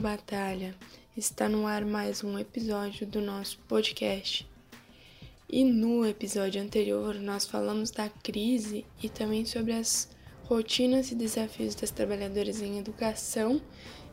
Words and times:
batalha! 0.00 0.74
Está 1.14 1.46
no 1.46 1.66
ar 1.66 1.84
mais 1.84 2.24
um 2.24 2.38
episódio 2.38 3.06
do 3.06 3.20
nosso 3.20 3.58
podcast. 3.68 4.48
E 5.46 5.62
no 5.62 6.06
episódio 6.06 6.62
anterior 6.62 7.16
nós 7.16 7.44
falamos 7.44 7.90
da 7.90 8.08
crise 8.08 8.86
e 9.02 9.10
também 9.10 9.44
sobre 9.44 9.74
as 9.74 10.08
rotinas 10.44 11.10
e 11.10 11.14
desafios 11.14 11.74
das 11.74 11.90
trabalhadoras 11.90 12.62
em 12.62 12.78
educação 12.78 13.60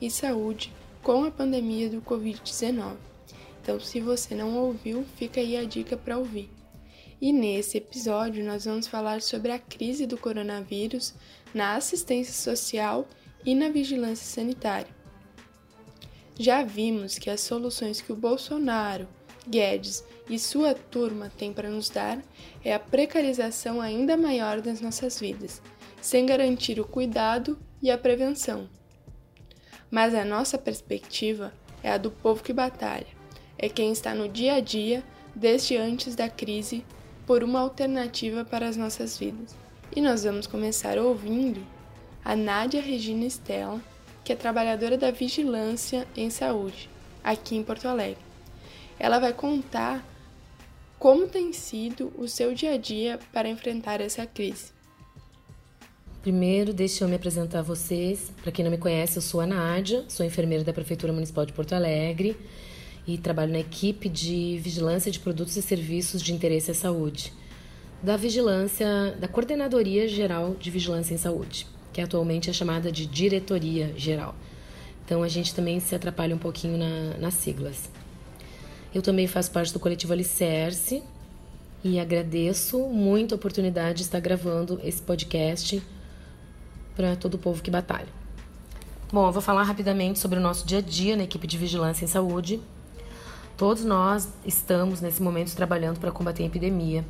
e 0.01 0.11
saúde 0.11 0.73
com 1.01 1.23
a 1.23 1.31
pandemia 1.31 1.89
do 1.89 2.01
Covid-19. 2.01 2.97
Então, 3.61 3.79
se 3.79 4.01
você 4.01 4.35
não 4.35 4.57
ouviu, 4.57 5.05
fica 5.15 5.39
aí 5.39 5.55
a 5.55 5.63
dica 5.63 5.95
para 5.95 6.17
ouvir. 6.17 6.49
E 7.21 7.31
nesse 7.31 7.77
episódio 7.77 8.43
nós 8.43 8.65
vamos 8.65 8.87
falar 8.87 9.21
sobre 9.21 9.53
a 9.53 9.59
crise 9.59 10.05
do 10.05 10.17
coronavírus 10.17 11.13
na 11.53 11.75
assistência 11.75 12.33
social 12.33 13.07
e 13.45 13.55
na 13.55 13.69
vigilância 13.69 14.25
sanitária. 14.25 14.96
Já 16.39 16.63
vimos 16.63 17.17
que 17.17 17.29
as 17.31 17.41
soluções 17.41 17.99
que 17.99 18.11
o 18.11 18.15
Bolsonaro, 18.15 19.07
Guedes 19.49 20.03
e 20.29 20.37
sua 20.37 20.75
turma 20.75 21.31
têm 21.35 21.51
para 21.51 21.69
nos 21.69 21.89
dar 21.89 22.21
é 22.63 22.73
a 22.73 22.79
precarização 22.79 23.81
ainda 23.81 24.15
maior 24.15 24.61
das 24.61 24.79
nossas 24.79 25.19
vidas, 25.19 25.61
sem 25.99 26.25
garantir 26.25 26.79
o 26.79 26.85
cuidado 26.85 27.57
e 27.81 27.89
a 27.89 27.97
prevenção. 27.97 28.69
Mas 29.89 30.13
a 30.13 30.23
nossa 30.23 30.57
perspectiva 30.57 31.53
é 31.81 31.91
a 31.91 31.97
do 31.97 32.11
povo 32.11 32.43
que 32.43 32.53
batalha, 32.53 33.07
é 33.57 33.67
quem 33.67 33.91
está 33.91 34.13
no 34.13 34.29
dia 34.29 34.55
a 34.55 34.59
dia, 34.59 35.03
desde 35.33 35.75
antes 35.75 36.13
da 36.13 36.29
crise, 36.29 36.85
por 37.25 37.43
uma 37.43 37.61
alternativa 37.61 38.45
para 38.45 38.67
as 38.67 38.77
nossas 38.77 39.17
vidas. 39.17 39.55
E 39.95 40.01
nós 40.01 40.23
vamos 40.23 40.45
começar 40.45 40.99
ouvindo 40.99 41.65
a 42.23 42.35
Nádia 42.35 42.81
Regina 42.81 43.25
Stella, 43.25 43.81
que 44.27 44.33
é 44.33 44.35
trabalhadora 44.35 44.97
da 44.97 45.09
Vigilância 45.09 46.05
em 46.13 46.29
Saúde, 46.29 46.89
aqui 47.23 47.55
em 47.55 47.63
Porto 47.63 47.87
Alegre. 47.87 48.21
Ela 48.99 49.19
vai 49.19 49.31
contar 49.31 50.05
como 50.99 51.29
tem 51.29 51.53
sido 51.53 52.11
o 52.17 52.27
seu 52.27 52.53
dia 52.53 52.73
a 52.73 52.77
dia 52.77 53.17
para 53.31 53.47
enfrentar 53.47 54.01
essa 54.01 54.25
crise. 54.25 54.73
Primeiro, 56.21 56.73
deixa 56.73 57.05
eu 57.05 57.07
me 57.07 57.15
apresentar 57.15 57.59
a 57.59 57.61
vocês. 57.61 58.29
Para 58.43 58.51
quem 58.51 58.65
não 58.65 58.71
me 58.71 58.77
conhece, 58.77 59.15
eu 59.15 59.21
sou 59.21 59.39
a 59.39 59.47
Nádia, 59.47 60.03
sou 60.09 60.25
enfermeira 60.25 60.61
da 60.61 60.73
Prefeitura 60.73 61.13
Municipal 61.13 61.45
de 61.45 61.53
Porto 61.53 61.71
Alegre 61.71 62.35
e 63.07 63.17
trabalho 63.17 63.53
na 63.53 63.59
equipe 63.59 64.09
de 64.09 64.59
vigilância 64.61 65.09
de 65.09 65.21
produtos 65.21 65.55
e 65.55 65.61
serviços 65.61 66.21
de 66.21 66.33
interesse 66.33 66.69
à 66.69 66.73
saúde, 66.73 67.31
da 68.03 68.17
vigilância, 68.17 69.15
da 69.21 69.29
Coordenadoria 69.29 70.05
Geral 70.05 70.53
de 70.59 70.69
Vigilância 70.69 71.13
em 71.13 71.17
Saúde, 71.17 71.65
que 71.97 72.01
atualmente 72.01 72.47
é 72.47 72.53
chamada 72.53 72.91
de 72.91 73.07
Diretoria 73.07 73.91
Geral. 73.97 74.35
Então 75.03 75.23
a 75.23 75.27
gente 75.27 75.55
também 75.55 75.79
se 75.79 75.95
atrapalha 75.95 76.35
um 76.35 76.37
pouquinho 76.37 76.77
na, 76.77 77.17
nas 77.17 77.33
siglas. 77.33 77.89
Eu 78.93 79.01
também 79.01 79.25
faço 79.25 79.49
parte 79.49 79.73
do 79.73 79.79
coletivo 79.79 80.13
Alicerce 80.13 81.01
e 81.83 81.99
agradeço 81.99 82.77
muito 82.87 83.33
a 83.33 83.35
oportunidade 83.35 83.97
de 83.97 84.03
estar 84.03 84.19
gravando 84.19 84.79
esse 84.83 85.01
podcast 85.01 85.81
para 86.95 87.15
todo 87.15 87.33
o 87.33 87.39
povo 87.39 87.63
que 87.63 87.71
batalha. 87.71 88.09
Bom, 89.11 89.25
eu 89.25 89.31
vou 89.31 89.41
falar 89.41 89.63
rapidamente 89.63 90.19
sobre 90.19 90.37
o 90.37 90.41
nosso 90.41 90.67
dia 90.67 90.77
a 90.77 90.81
dia 90.81 91.17
na 91.17 91.23
equipe 91.23 91.47
de 91.47 91.57
vigilância 91.57 92.05
em 92.05 92.07
saúde. 92.07 92.61
Todos 93.57 93.83
nós 93.83 94.29
estamos 94.45 95.01
nesse 95.01 95.19
momento 95.19 95.55
trabalhando 95.55 95.99
para 95.99 96.11
combater 96.11 96.43
a 96.43 96.45
epidemia. 96.45 97.03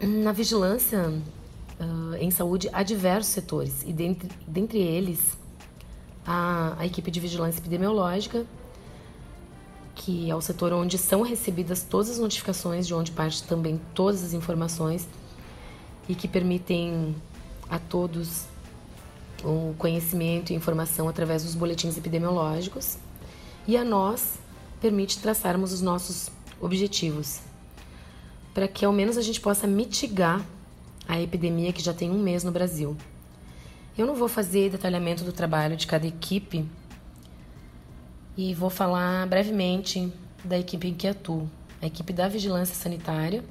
Na 0.00 0.32
vigilância 0.32 1.12
uh, 1.84 2.14
em 2.16 2.30
saúde 2.30 2.68
há 2.72 2.82
diversos 2.82 3.32
setores. 3.32 3.82
E 3.86 3.92
dentre, 3.92 4.28
dentre 4.46 4.78
eles 4.78 5.38
a, 6.26 6.74
a 6.78 6.86
equipe 6.86 7.10
de 7.10 7.20
vigilância 7.20 7.60
epidemiológica 7.60 8.46
que 9.94 10.30
é 10.30 10.34
o 10.34 10.40
setor 10.40 10.72
onde 10.72 10.98
são 10.98 11.22
recebidas 11.22 11.82
todas 11.82 12.10
as 12.10 12.18
notificações, 12.18 12.86
de 12.86 12.94
onde 12.94 13.12
parte 13.12 13.42
também 13.44 13.80
todas 13.94 14.22
as 14.24 14.32
informações 14.32 15.06
e 16.08 16.14
que 16.14 16.26
permitem 16.26 17.14
a 17.70 17.78
todos 17.78 18.44
o 19.42 19.74
conhecimento 19.78 20.52
e 20.52 20.56
informação 20.56 21.08
através 21.08 21.44
dos 21.44 21.54
boletins 21.54 21.96
epidemiológicos. 21.96 22.98
E 23.66 23.76
a 23.76 23.84
nós 23.84 24.34
permite 24.80 25.18
traçarmos 25.18 25.72
os 25.72 25.80
nossos 25.80 26.28
objetivos 26.60 27.40
para 28.52 28.68
que 28.68 28.84
ao 28.84 28.92
menos 28.92 29.16
a 29.16 29.22
gente 29.22 29.40
possa 29.40 29.66
mitigar 29.66 30.44
a 31.06 31.20
epidemia 31.20 31.72
que 31.72 31.82
já 31.82 31.92
tem 31.92 32.10
um 32.10 32.22
mês 32.22 32.44
no 32.44 32.50
Brasil. 32.50 32.96
Eu 33.96 34.06
não 34.06 34.14
vou 34.14 34.28
fazer 34.28 34.70
detalhamento 34.70 35.24
do 35.24 35.32
trabalho 35.32 35.76
de 35.76 35.86
cada 35.86 36.06
equipe 36.06 36.64
e 38.36 38.54
vou 38.54 38.70
falar 38.70 39.26
brevemente 39.26 40.12
da 40.44 40.58
equipe 40.58 40.88
em 40.88 40.94
que 40.94 41.06
atuo, 41.06 41.48
a 41.80 41.86
equipe 41.86 42.12
da 42.12 42.28
vigilância 42.28 42.74
sanitária, 42.74 43.44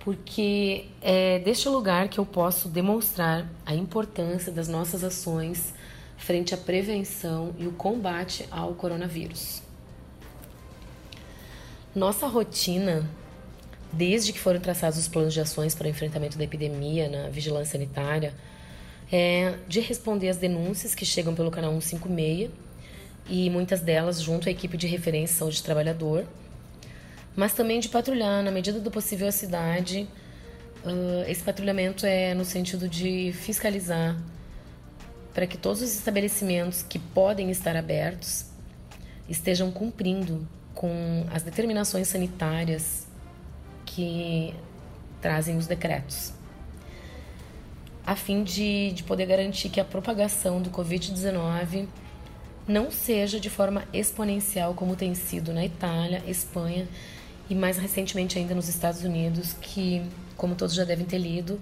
porque 0.00 0.86
é 1.00 1.38
deste 1.40 1.68
lugar 1.68 2.08
que 2.08 2.18
eu 2.18 2.26
posso 2.26 2.68
demonstrar 2.68 3.46
a 3.66 3.74
importância 3.74 4.52
das 4.52 4.68
nossas 4.68 5.02
ações 5.02 5.74
frente 6.16 6.54
à 6.54 6.56
prevenção 6.56 7.54
e 7.58 7.66
o 7.66 7.72
combate 7.72 8.46
ao 8.50 8.74
coronavírus. 8.74 9.62
Nossa 11.94 12.26
rotina, 12.26 13.08
desde 13.92 14.32
que 14.32 14.38
foram 14.38 14.58
traçados 14.58 14.98
os 14.98 15.06
planos 15.06 15.34
de 15.34 15.40
ações 15.40 15.74
para 15.74 15.86
o 15.86 15.90
enfrentamento 15.90 16.38
da 16.38 16.44
epidemia 16.44 17.08
na 17.08 17.28
vigilância 17.28 17.72
sanitária, 17.72 18.34
é 19.10 19.54
de 19.68 19.80
responder 19.80 20.30
às 20.30 20.38
denúncias 20.38 20.94
que 20.94 21.04
chegam 21.04 21.34
pelo 21.34 21.50
canal 21.50 21.72
156 21.78 22.50
e 23.28 23.50
muitas 23.50 23.80
delas 23.80 24.20
junto 24.20 24.48
à 24.48 24.52
equipe 24.52 24.76
de 24.76 24.86
referência 24.86 25.36
saúde 25.36 25.60
do 25.60 25.64
trabalhador, 25.64 26.24
mas 27.36 27.52
também 27.52 27.78
de 27.78 27.88
patrulhar 27.88 28.42
na 28.42 28.50
medida 28.50 28.80
do 28.80 28.90
possível 28.90 29.28
a 29.28 29.32
cidade. 29.32 30.08
Uh, 30.84 31.28
esse 31.28 31.42
patrulhamento 31.42 32.06
é 32.06 32.34
no 32.34 32.44
sentido 32.44 32.88
de 32.88 33.32
fiscalizar 33.32 34.16
para 35.32 35.46
que 35.46 35.56
todos 35.56 35.80
os 35.80 35.94
estabelecimentos 35.94 36.82
que 36.82 36.98
podem 36.98 37.50
estar 37.50 37.76
abertos 37.76 38.46
estejam 39.28 39.70
cumprindo 39.70 40.46
com 40.74 41.24
as 41.30 41.42
determinações 41.42 42.08
sanitárias 42.08 43.06
que 43.94 44.54
trazem 45.20 45.56
os 45.56 45.66
decretos, 45.66 46.32
a 48.04 48.16
fim 48.16 48.42
de, 48.42 48.92
de 48.92 49.02
poder 49.04 49.26
garantir 49.26 49.68
que 49.68 49.80
a 49.80 49.84
propagação 49.84 50.60
do 50.60 50.70
Covid-19 50.70 51.86
não 52.66 52.90
seja 52.90 53.38
de 53.38 53.50
forma 53.50 53.84
exponencial 53.92 54.74
como 54.74 54.96
tem 54.96 55.14
sido 55.14 55.52
na 55.52 55.64
Itália, 55.64 56.22
Espanha 56.26 56.88
e 57.50 57.54
mais 57.54 57.76
recentemente 57.76 58.38
ainda 58.38 58.54
nos 58.54 58.68
Estados 58.68 59.02
Unidos, 59.04 59.52
que, 59.60 60.02
como 60.36 60.54
todos 60.54 60.74
já 60.74 60.84
devem 60.84 61.04
ter 61.04 61.18
lido, 61.18 61.60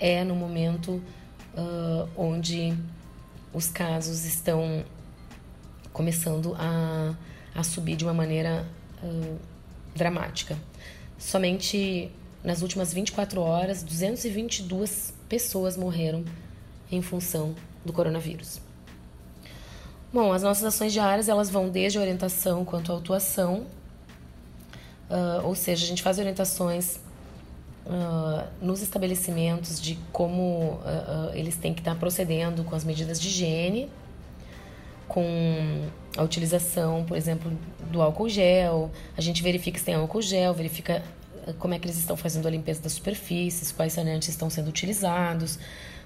é 0.00 0.24
no 0.24 0.34
momento 0.34 1.00
uh, 1.54 2.08
onde 2.16 2.76
os 3.52 3.68
casos 3.68 4.24
estão 4.24 4.84
começando 5.92 6.56
a, 6.58 7.14
a 7.54 7.62
subir 7.62 7.96
de 7.96 8.04
uma 8.04 8.14
maneira 8.14 8.66
uh, 9.02 9.38
dramática. 9.94 10.56
Somente 11.22 12.10
nas 12.42 12.62
últimas 12.62 12.92
24 12.92 13.40
horas, 13.40 13.84
222 13.84 15.14
pessoas 15.28 15.76
morreram 15.76 16.24
em 16.90 17.00
função 17.00 17.54
do 17.84 17.92
coronavírus. 17.92 18.60
Bom, 20.12 20.32
as 20.32 20.42
nossas 20.42 20.64
ações 20.64 20.92
diárias 20.92 21.28
elas 21.28 21.48
vão 21.48 21.68
desde 21.68 21.96
orientação 21.98 22.64
quanto 22.64 22.92
à 22.92 22.96
atuação, 22.96 23.66
uh, 25.08 25.46
ou 25.46 25.54
seja, 25.54 25.84
a 25.84 25.88
gente 25.88 26.02
faz 26.02 26.18
orientações 26.18 26.96
uh, 27.86 28.44
nos 28.60 28.82
estabelecimentos 28.82 29.80
de 29.80 29.96
como 30.12 30.80
uh, 30.82 31.30
eles 31.34 31.56
têm 31.56 31.72
que 31.72 31.80
estar 31.80 31.94
procedendo 31.94 32.64
com 32.64 32.74
as 32.74 32.82
medidas 32.82 33.20
de 33.20 33.28
higiene, 33.28 33.88
com 35.08 35.88
a 36.16 36.22
utilização, 36.22 37.04
por 37.04 37.16
exemplo, 37.16 37.50
do 37.90 38.00
álcool 38.00 38.28
gel. 38.28 38.90
A 39.16 39.20
gente 39.20 39.42
verifica 39.42 39.78
se 39.78 39.84
tem 39.84 39.94
álcool 39.94 40.22
gel, 40.22 40.54
verifica 40.54 41.02
como 41.58 41.74
é 41.74 41.78
que 41.78 41.86
eles 41.86 41.98
estão 41.98 42.16
fazendo 42.16 42.46
a 42.46 42.50
limpeza 42.50 42.80
das 42.80 42.92
superfícies, 42.92 43.72
quais 43.72 43.92
saneantes 43.92 44.28
estão 44.28 44.48
sendo 44.48 44.68
utilizados, 44.68 45.58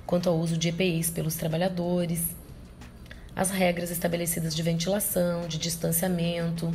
quanto 0.07 0.29
ao 0.29 0.37
uso 0.37 0.57
de 0.57 0.69
EPIs 0.69 1.11
pelos 1.11 1.35
trabalhadores 1.35 2.23
as 3.35 3.51
regras 3.51 3.91
estabelecidas 3.91 4.57
de 4.57 4.63
ventilação, 4.63 5.47
de 5.47 5.59
distanciamento. 5.59 6.73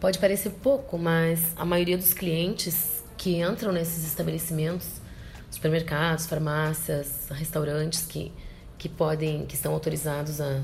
Pode 0.00 0.18
parecer 0.18 0.50
pouco, 0.50 0.98
mas 0.98 1.52
a 1.56 1.64
maioria 1.64 1.96
dos 1.96 2.12
clientes 2.12 3.04
que 3.16 3.40
entram 3.40 3.72
nesses 3.72 4.04
estabelecimentos, 4.04 5.00
supermercados, 5.48 6.26
farmácias, 6.26 7.28
restaurantes 7.30 8.04
que, 8.04 8.32
que 8.76 8.88
podem, 8.88 9.46
que 9.46 9.54
estão 9.54 9.72
autorizados 9.72 10.40
a, 10.40 10.62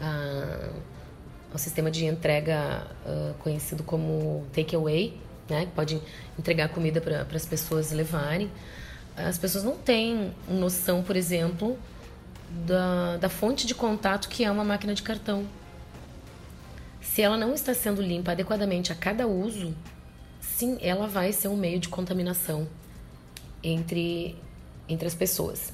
a 0.00 1.58
sistema 1.58 1.90
de 1.90 2.06
entrega 2.06 2.86
uh, 3.06 3.34
conhecido 3.40 3.82
como 3.82 4.46
takeaway, 4.52 5.18
né, 5.48 5.66
que 5.66 5.72
pode 5.72 6.00
entregar 6.38 6.68
comida 6.68 7.00
para 7.00 7.26
as 7.34 7.46
pessoas 7.46 7.90
levarem. 7.90 8.50
As 9.16 9.38
pessoas 9.38 9.64
não 9.64 9.76
têm 9.76 10.32
noção, 10.48 11.02
por 11.02 11.16
exemplo, 11.16 11.76
da, 12.66 13.16
da 13.16 13.28
fonte 13.28 13.66
de 13.66 13.74
contato 13.74 14.28
que 14.28 14.44
é 14.44 14.50
uma 14.50 14.64
máquina 14.64 14.94
de 14.94 15.02
cartão. 15.02 15.44
Se 17.00 17.22
ela 17.22 17.36
não 17.36 17.54
está 17.54 17.74
sendo 17.74 18.00
limpa 18.00 18.32
adequadamente 18.32 18.92
a 18.92 18.94
cada 18.94 19.26
uso, 19.26 19.74
sim, 20.40 20.78
ela 20.80 21.06
vai 21.06 21.32
ser 21.32 21.48
um 21.48 21.56
meio 21.56 21.80
de 21.80 21.88
contaminação 21.88 22.68
entre, 23.62 24.36
entre 24.88 25.06
as 25.08 25.14
pessoas. 25.14 25.72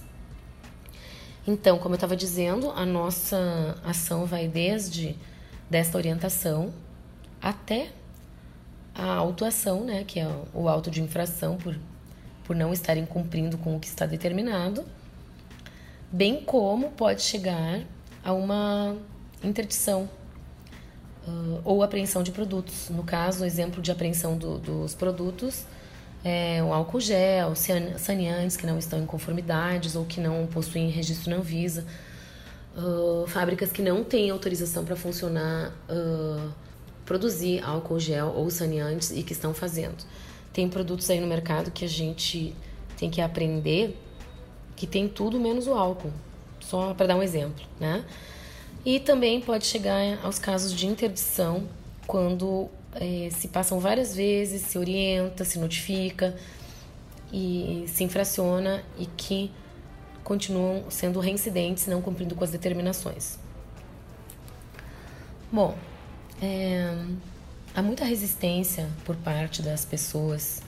Então, 1.47 1.79
como 1.79 1.95
eu 1.95 1.97
estava 1.97 2.17
dizendo, 2.17 2.71
a 2.71 2.87
nossa 2.87 3.79
ação 3.85 4.25
vai 4.25 4.49
desde 4.49 5.17
desta 5.69 5.99
orientação 5.99 6.73
até 7.41 7.91
a 8.95 9.15
autuação, 9.15 9.85
né, 9.85 10.05
que 10.05 10.21
é 10.21 10.29
o 10.55 10.69
auto 10.69 10.91
de 10.91 11.03
infração 11.03 11.57
por, 11.57 11.77
por 12.45 12.57
não 12.57 12.73
estarem 12.73 13.05
cumprindo 13.05 13.59
com 13.59 13.77
o 13.77 13.81
que 13.81 13.89
está 13.89 14.07
determinado, 14.07 14.85
bem 16.11 16.43
como 16.43 16.93
pode 16.93 17.23
chegar 17.23 17.83
a 18.25 18.33
uma 18.33 18.97
interdição 19.43 20.09
uh, 21.27 21.61
ou 21.65 21.83
apreensão 21.83 22.23
de 22.23 22.31
produtos. 22.31 22.89
No 22.89 23.03
caso, 23.03 23.43
o 23.43 23.47
exemplo 23.47 23.83
de 23.83 23.91
apreensão 23.91 24.39
do, 24.39 24.59
dos 24.59 24.95
produtos 24.95 25.67
é 26.25 26.63
o 26.63 26.73
álcool 26.73 27.01
gel, 27.01 27.55
saneantes 27.55 28.57
que 28.57 28.67
não 28.67 28.79
estão 28.79 28.99
em 28.99 29.05
conformidades 29.05 29.95
ou 29.95 30.07
que 30.07 30.19
não 30.19 30.47
possuem 30.47 30.89
registro 30.89 31.31
na 31.31 31.37
Anvisa, 31.37 31.85
uh, 32.75 33.27
fábricas 33.27 33.71
que 33.71 33.83
não 33.83 34.03
têm 34.03 34.31
autorização 34.31 34.87
para 34.87 34.97
funcionar, 34.97 35.71
uh, 35.91 36.51
produzir 37.05 37.63
álcool 37.63 38.01
gel 38.01 38.33
ou 38.35 38.49
saneantes 38.51 39.11
e 39.11 39.23
que 39.23 39.35
estão 39.35 39.53
fazendo. 39.53 40.03
Tem 40.51 40.67
produtos 40.67 41.11
aí 41.11 41.21
no 41.21 41.27
mercado 41.27 41.71
que 41.71 41.85
a 41.85 41.89
gente 41.89 42.57
tem 42.97 43.11
que 43.11 43.21
aprender 43.21 44.01
que 44.75 44.87
tem 44.87 45.07
tudo 45.07 45.39
menos 45.39 45.67
o 45.67 45.75
álcool, 45.75 46.13
só 46.59 46.95
para 46.95 47.09
dar 47.09 47.17
um 47.17 47.23
exemplo, 47.23 47.65
né? 47.79 48.05
E 48.85 48.99
também 48.99 49.41
pode 49.41 49.67
chegar 49.67 50.19
aos 50.23 50.39
casos 50.39 50.73
de 50.73 50.87
interdição 50.87 51.69
quando 52.07 52.69
é, 52.95 53.29
se 53.31 53.49
passam 53.49 53.79
várias 53.79 54.15
vezes, 54.15 54.63
se 54.63 54.79
orienta, 54.79 55.45
se 55.45 55.59
notifica 55.59 56.35
e 57.33 57.85
se 57.89 58.05
infraciona 58.05 58.83
e 58.99 59.07
que 59.07 59.51
continuam 60.23 60.91
sendo 60.91 61.21
reincidentes, 61.21 61.87
não 61.87 62.01
cumprindo 62.01 62.35
com 62.35 62.45
as 62.45 62.51
determinações. 62.51 63.39
Bom, 65.53 65.77
é, 66.43 66.97
há 67.75 67.83
muita 67.83 68.05
resistência 68.05 68.89
por 69.05 69.17
parte 69.17 69.63
das 69.63 69.85
pessoas, 69.85 70.63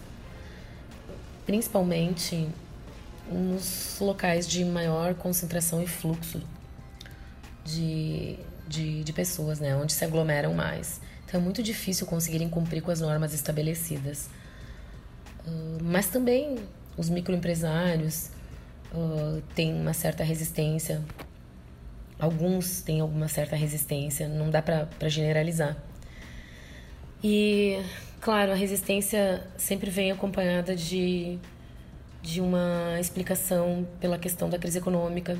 principalmente 1.44 2.48
nos 3.30 3.96
locais 4.00 4.46
de 4.46 4.64
maior 4.64 5.14
concentração 5.14 5.82
e 5.82 5.86
fluxo 5.86 6.40
de, 7.64 8.38
de, 8.68 9.02
de 9.02 9.12
pessoas, 9.12 9.58
né? 9.58 9.74
Onde 9.76 9.92
se 9.92 10.04
aglomeram 10.04 10.54
mais. 10.54 11.00
Então 11.26 11.40
é 11.40 11.42
muito 11.42 11.62
difícil 11.62 12.06
conseguirem 12.06 12.48
cumprir 12.48 12.80
com 12.80 12.90
as 12.90 13.00
normas 13.00 13.34
estabelecidas. 13.34 14.28
Uh, 15.44 15.82
mas 15.82 16.06
também 16.06 16.56
os 16.96 17.10
microempresários 17.10 18.30
uh, 18.94 19.42
têm 19.54 19.74
uma 19.74 19.92
certa 19.92 20.22
resistência. 20.22 21.02
Alguns 22.18 22.80
têm 22.80 23.00
alguma 23.00 23.28
certa 23.28 23.56
resistência, 23.56 24.28
não 24.28 24.50
dá 24.50 24.62
para 24.62 25.08
generalizar. 25.08 25.76
E, 27.22 27.82
claro, 28.20 28.52
a 28.52 28.54
resistência 28.54 29.44
sempre 29.56 29.90
vem 29.90 30.12
acompanhada 30.12 30.76
de, 30.76 31.38
de 32.22 32.40
uma 32.40 32.98
explicação 33.00 33.86
pela 34.00 34.16
questão 34.16 34.48
da 34.48 34.58
crise 34.58 34.78
econômica, 34.78 35.36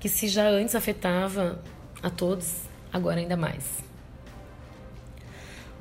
que 0.00 0.08
se 0.08 0.26
já 0.26 0.48
antes 0.48 0.74
afetava 0.74 1.62
a 2.02 2.10
todos, 2.10 2.62
agora 2.92 3.20
ainda 3.20 3.36
mais. 3.36 3.85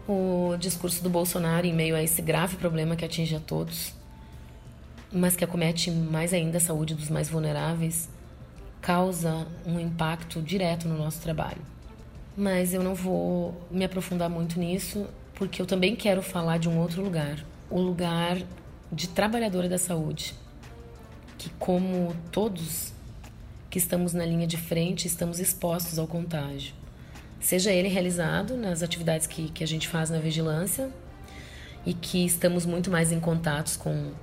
O 0.08 0.56
discurso 0.60 1.02
do 1.02 1.10
Bolsonaro 1.10 1.66
em 1.66 1.74
meio 1.74 1.96
a 1.96 2.04
esse 2.04 2.22
grave 2.22 2.58
problema 2.58 2.96
que 2.96 3.04
atinge 3.04 3.36
a 3.36 3.40
todos, 3.40 3.92
mas 5.12 5.36
que 5.36 5.44
acomete 5.44 5.90
mais 5.90 6.32
ainda 6.32 6.58
a 6.58 6.62
saúde 6.62 6.94
dos 6.94 7.10
mais 7.10 7.28
vulneráveis, 7.28 8.08
causa 8.82 9.48
um 9.66 9.80
impacto 9.80 10.44
direto 10.44 10.88
no 10.88 10.96
nosso 10.96 11.20
trabalho. 11.22 11.62
Mas 12.38 12.72
eu 12.72 12.84
não 12.84 12.94
vou 12.94 13.60
me 13.72 13.84
aprofundar 13.84 14.30
muito 14.30 14.60
nisso, 14.60 15.08
porque 15.34 15.60
eu 15.60 15.66
também 15.66 15.96
quero 15.96 16.22
falar 16.22 16.60
de 16.60 16.70
um 16.70 16.78
outro 16.78 17.02
lugar, 17.02 17.44
o 17.68 17.80
lugar 17.80 18.38
de 18.92 19.10
trabalhadora 19.10 19.68
da 19.68 19.80
saúde, 19.80 20.36
que 21.36 21.50
como 21.58 22.16
todos 22.32 22.94
que 23.72 23.80
estamos 23.80 24.14
na 24.14 24.24
linha 24.24 24.46
de 24.46 24.58
frente, 24.58 25.08
estamos 25.08 25.40
expostos 25.40 25.98
ao 25.98 26.06
contágio. 26.06 26.76
Seja 27.46 27.72
ele 27.72 27.88
realizado 27.88 28.58
nas 28.58 28.82
atividades 28.82 29.28
que, 29.28 29.52
que 29.52 29.64
a 29.64 29.68
gente 29.68 29.88
faz 29.88 30.10
na 30.10 30.18
vigilância 30.18 30.90
e 31.86 31.94
que 31.94 32.26
estamos 32.26 32.66
muito 32.66 32.90
mais 32.90 33.12
em 33.12 33.20
contatos 33.20 33.78
com, 33.78 34.14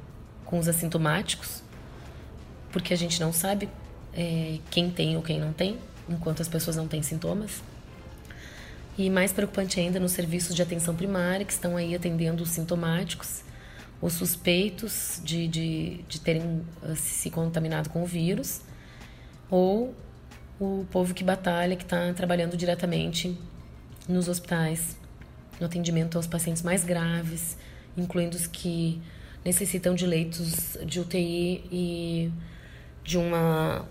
com 0.45 0.59
os 0.59 0.67
assintomáticos, 0.67 1.63
porque 2.73 2.93
a 2.93 2.97
gente 2.97 3.21
não 3.21 3.33
sabe 3.33 3.69
é, 4.13 4.59
quem 4.73 4.91
tem 4.91 5.17
ou 5.17 5.23
quem 5.23 5.39
não 5.39 5.53
tem, 5.53 5.79
enquanto 6.09 6.43
as 6.43 6.49
pessoas 6.49 6.75
não 6.75 6.89
têm 6.89 7.01
sintomas. 7.01 7.63
E 8.99 9.09
mais 9.09 9.33
preocupante 9.33 9.79
ainda 9.79 10.01
nos 10.01 10.11
serviços 10.11 10.53
de 10.53 10.61
atenção 10.61 10.97
primária, 10.97 11.47
que 11.47 11.53
estão 11.53 11.77
aí 11.77 11.95
atendendo 11.95 12.43
os 12.43 12.49
sintomáticos, 12.49 13.45
os 14.01 14.15
suspeitos 14.15 15.21
de, 15.23 15.47
de, 15.47 16.05
de 16.09 16.21
terem 16.21 16.63
ah, 16.83 16.97
se 16.97 17.31
contaminado 17.31 17.89
com 17.89 18.03
o 18.03 18.07
vírus 18.07 18.63
ou 19.49 19.95
o 20.63 20.87
povo 20.91 21.13
que 21.13 21.25
batalha, 21.25 21.75
que 21.75 21.83
está 21.83 22.13
trabalhando 22.13 22.57
diretamente 22.57 23.37
nos 24.09 24.29
hospitais, 24.29 24.97
no 25.59 25.67
atendimento 25.67 26.17
aos 26.17 26.27
pacientes 26.27 26.63
mais 26.63 26.85
graves, 26.85 27.57
incluindo 27.97 28.37
os 28.37 28.47
que 28.47 29.03
necessitam 29.45 29.95
de 29.95 30.07
leitos 30.07 30.79
de 30.87 31.01
UTI 31.01 31.65
e 31.71 32.33
de 33.03 33.19
uma 33.19 33.85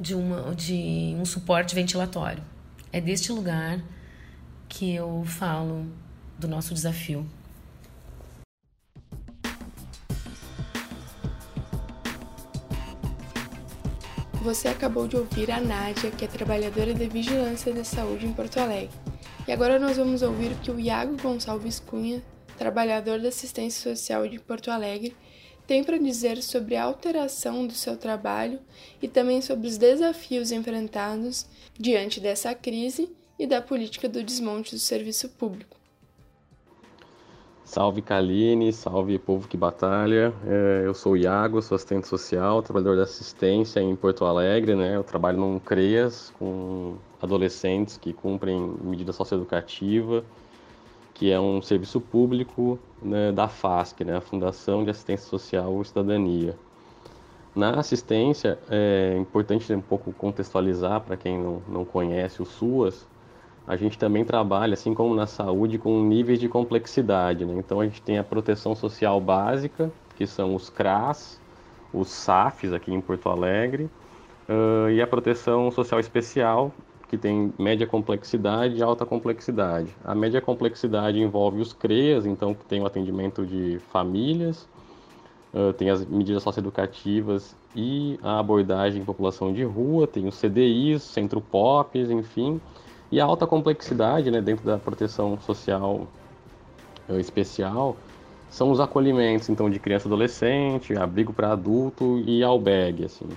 de 0.00 0.14
uma 0.14 0.54
de 0.54 1.16
um 1.18 1.24
suporte 1.24 1.74
ventilatório. 1.74 2.42
É 2.92 3.00
deste 3.00 3.32
lugar 3.32 3.82
que 4.68 4.94
eu 4.94 5.24
falo 5.26 5.86
do 6.38 6.46
nosso 6.46 6.72
desafio. 6.72 7.26
Você 14.42 14.68
acabou 14.68 15.08
de 15.08 15.16
ouvir 15.16 15.50
a 15.50 15.60
Nádia, 15.60 16.12
que 16.12 16.24
é 16.24 16.28
trabalhadora 16.28 16.94
de 16.94 17.08
vigilância 17.08 17.72
da 17.74 17.82
saúde 17.82 18.24
em 18.24 18.32
Porto 18.32 18.58
Alegre. 18.58 18.94
E 19.48 19.52
agora 19.52 19.80
nós 19.80 19.96
vamos 19.96 20.22
ouvir 20.22 20.52
o 20.52 20.58
que 20.60 20.70
o 20.70 20.78
Iago 20.78 21.20
Gonçalves 21.20 21.80
Cunha, 21.80 22.22
trabalhador 22.56 23.18
da 23.20 23.30
assistência 23.30 23.96
social 23.96 24.28
de 24.28 24.38
Porto 24.38 24.70
Alegre, 24.70 25.16
tem 25.66 25.82
para 25.82 25.98
dizer 25.98 26.40
sobre 26.40 26.76
a 26.76 26.84
alteração 26.84 27.66
do 27.66 27.74
seu 27.74 27.96
trabalho 27.96 28.60
e 29.02 29.08
também 29.08 29.42
sobre 29.42 29.66
os 29.66 29.76
desafios 29.76 30.52
enfrentados 30.52 31.44
diante 31.78 32.20
dessa 32.20 32.54
crise 32.54 33.10
e 33.38 33.46
da 33.46 33.60
política 33.60 34.08
do 34.08 34.22
desmonte 34.22 34.74
do 34.74 34.78
serviço 34.78 35.28
público. 35.30 35.77
Salve 37.68 38.00
Kaline, 38.00 38.72
salve 38.72 39.18
povo 39.18 39.46
que 39.46 39.54
batalha. 39.54 40.32
É, 40.46 40.84
eu 40.86 40.94
sou 40.94 41.12
o 41.12 41.16
Iago, 41.18 41.60
sou 41.60 41.76
assistente 41.76 42.08
social, 42.08 42.62
trabalhador 42.62 42.96
da 42.96 43.02
assistência 43.02 43.78
em 43.78 43.94
Porto 43.94 44.24
Alegre. 44.24 44.74
Né? 44.74 44.96
Eu 44.96 45.04
trabalho 45.04 45.36
num 45.36 45.58
CREAS 45.58 46.32
com 46.38 46.96
adolescentes 47.20 47.98
que 47.98 48.14
cumprem 48.14 48.58
medida 48.80 49.12
socioeducativa, 49.12 50.24
que 51.12 51.30
é 51.30 51.38
um 51.38 51.60
serviço 51.60 52.00
público 52.00 52.78
né, 53.02 53.32
da 53.32 53.48
FASC, 53.48 54.02
né, 54.02 54.16
a 54.16 54.22
Fundação 54.22 54.82
de 54.82 54.88
Assistência 54.88 55.28
Social 55.28 55.82
e 55.82 55.84
Cidadania. 55.84 56.56
Na 57.54 57.72
assistência, 57.78 58.58
é 58.70 59.14
importante 59.20 59.70
um 59.74 59.82
pouco 59.82 60.10
contextualizar 60.14 61.02
para 61.02 61.18
quem 61.18 61.38
não, 61.38 61.62
não 61.68 61.84
conhece 61.84 62.40
o 62.40 62.46
SUAS, 62.46 63.06
a 63.68 63.76
gente 63.76 63.98
também 63.98 64.24
trabalha, 64.24 64.72
assim 64.72 64.94
como 64.94 65.14
na 65.14 65.26
saúde, 65.26 65.76
com 65.76 66.02
níveis 66.02 66.40
de 66.40 66.48
complexidade. 66.48 67.44
Né? 67.44 67.54
Então 67.58 67.80
a 67.80 67.84
gente 67.84 68.00
tem 68.00 68.16
a 68.16 68.24
proteção 68.24 68.74
social 68.74 69.20
básica, 69.20 69.92
que 70.16 70.26
são 70.26 70.54
os 70.54 70.70
CRAS, 70.70 71.38
os 71.92 72.08
SAFs 72.08 72.72
aqui 72.72 72.90
em 72.90 73.00
Porto 73.00 73.28
Alegre, 73.28 73.90
uh, 74.48 74.88
e 74.90 75.02
a 75.02 75.06
proteção 75.06 75.70
social 75.70 76.00
especial, 76.00 76.72
que 77.10 77.18
tem 77.18 77.52
média 77.58 77.86
complexidade 77.86 78.76
e 78.76 78.82
alta 78.82 79.04
complexidade. 79.04 79.94
A 80.02 80.14
média 80.14 80.40
complexidade 80.40 81.20
envolve 81.20 81.60
os 81.60 81.74
CREAS, 81.74 82.24
então 82.24 82.54
que 82.54 82.64
tem 82.64 82.80
o 82.80 82.86
atendimento 82.86 83.44
de 83.44 83.78
famílias, 83.92 84.66
uh, 85.52 85.74
tem 85.74 85.90
as 85.90 86.06
medidas 86.06 86.42
socioeducativas 86.42 87.54
e 87.76 88.18
a 88.22 88.38
abordagem 88.38 89.02
em 89.02 89.04
população 89.04 89.52
de 89.52 89.62
rua, 89.62 90.06
tem 90.06 90.26
os 90.26 90.36
CDIs, 90.36 91.02
centro 91.02 91.38
POPs, 91.42 92.10
enfim, 92.10 92.58
e 93.10 93.20
a 93.20 93.24
alta 93.24 93.46
complexidade, 93.46 94.30
né, 94.30 94.40
dentro 94.40 94.64
da 94.64 94.78
proteção 94.78 95.38
social 95.40 96.06
eh, 97.08 97.18
especial, 97.18 97.96
são 98.50 98.70
os 98.70 98.80
acolhimentos, 98.80 99.48
então, 99.48 99.68
de 99.68 99.78
criança 99.78 100.06
e 100.06 100.08
adolescente, 100.08 100.96
abrigo 100.96 101.32
para 101.32 101.52
adulto 101.52 102.22
e 102.26 102.42
albergue, 102.42 103.04
assim. 103.04 103.28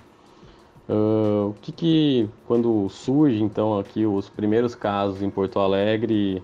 Uh, 0.90 1.50
o 1.50 1.56
que, 1.62 1.72
que, 1.72 2.30
quando 2.48 2.90
surge 2.90 3.42
então 3.42 3.80
aqui 3.80 4.06
os 4.06 4.28
primeiros 4.28 4.76
casos 4.76 5.22
em 5.22 5.30
Porto 5.30 5.60
Alegre, 5.60 6.44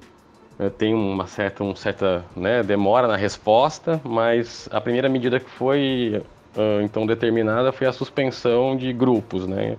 uh, 0.60 0.69
tem 0.69 0.93
uma 0.93 1.27
certa, 1.27 1.63
um 1.63 1.75
certa 1.75 2.24
né, 2.36 2.63
demora 2.63 3.07
na 3.07 3.15
resposta, 3.15 4.00
mas 4.05 4.69
a 4.72 4.79
primeira 4.79 5.10
medida 5.10 5.39
que 5.39 5.50
foi 5.50 6.22
uh, 6.55 6.81
então 6.81 7.05
determinada 7.05 7.72
foi 7.72 7.88
a 7.88 7.91
suspensão 7.91 8.77
de 8.77 8.93
grupos, 8.93 9.48
né? 9.48 9.75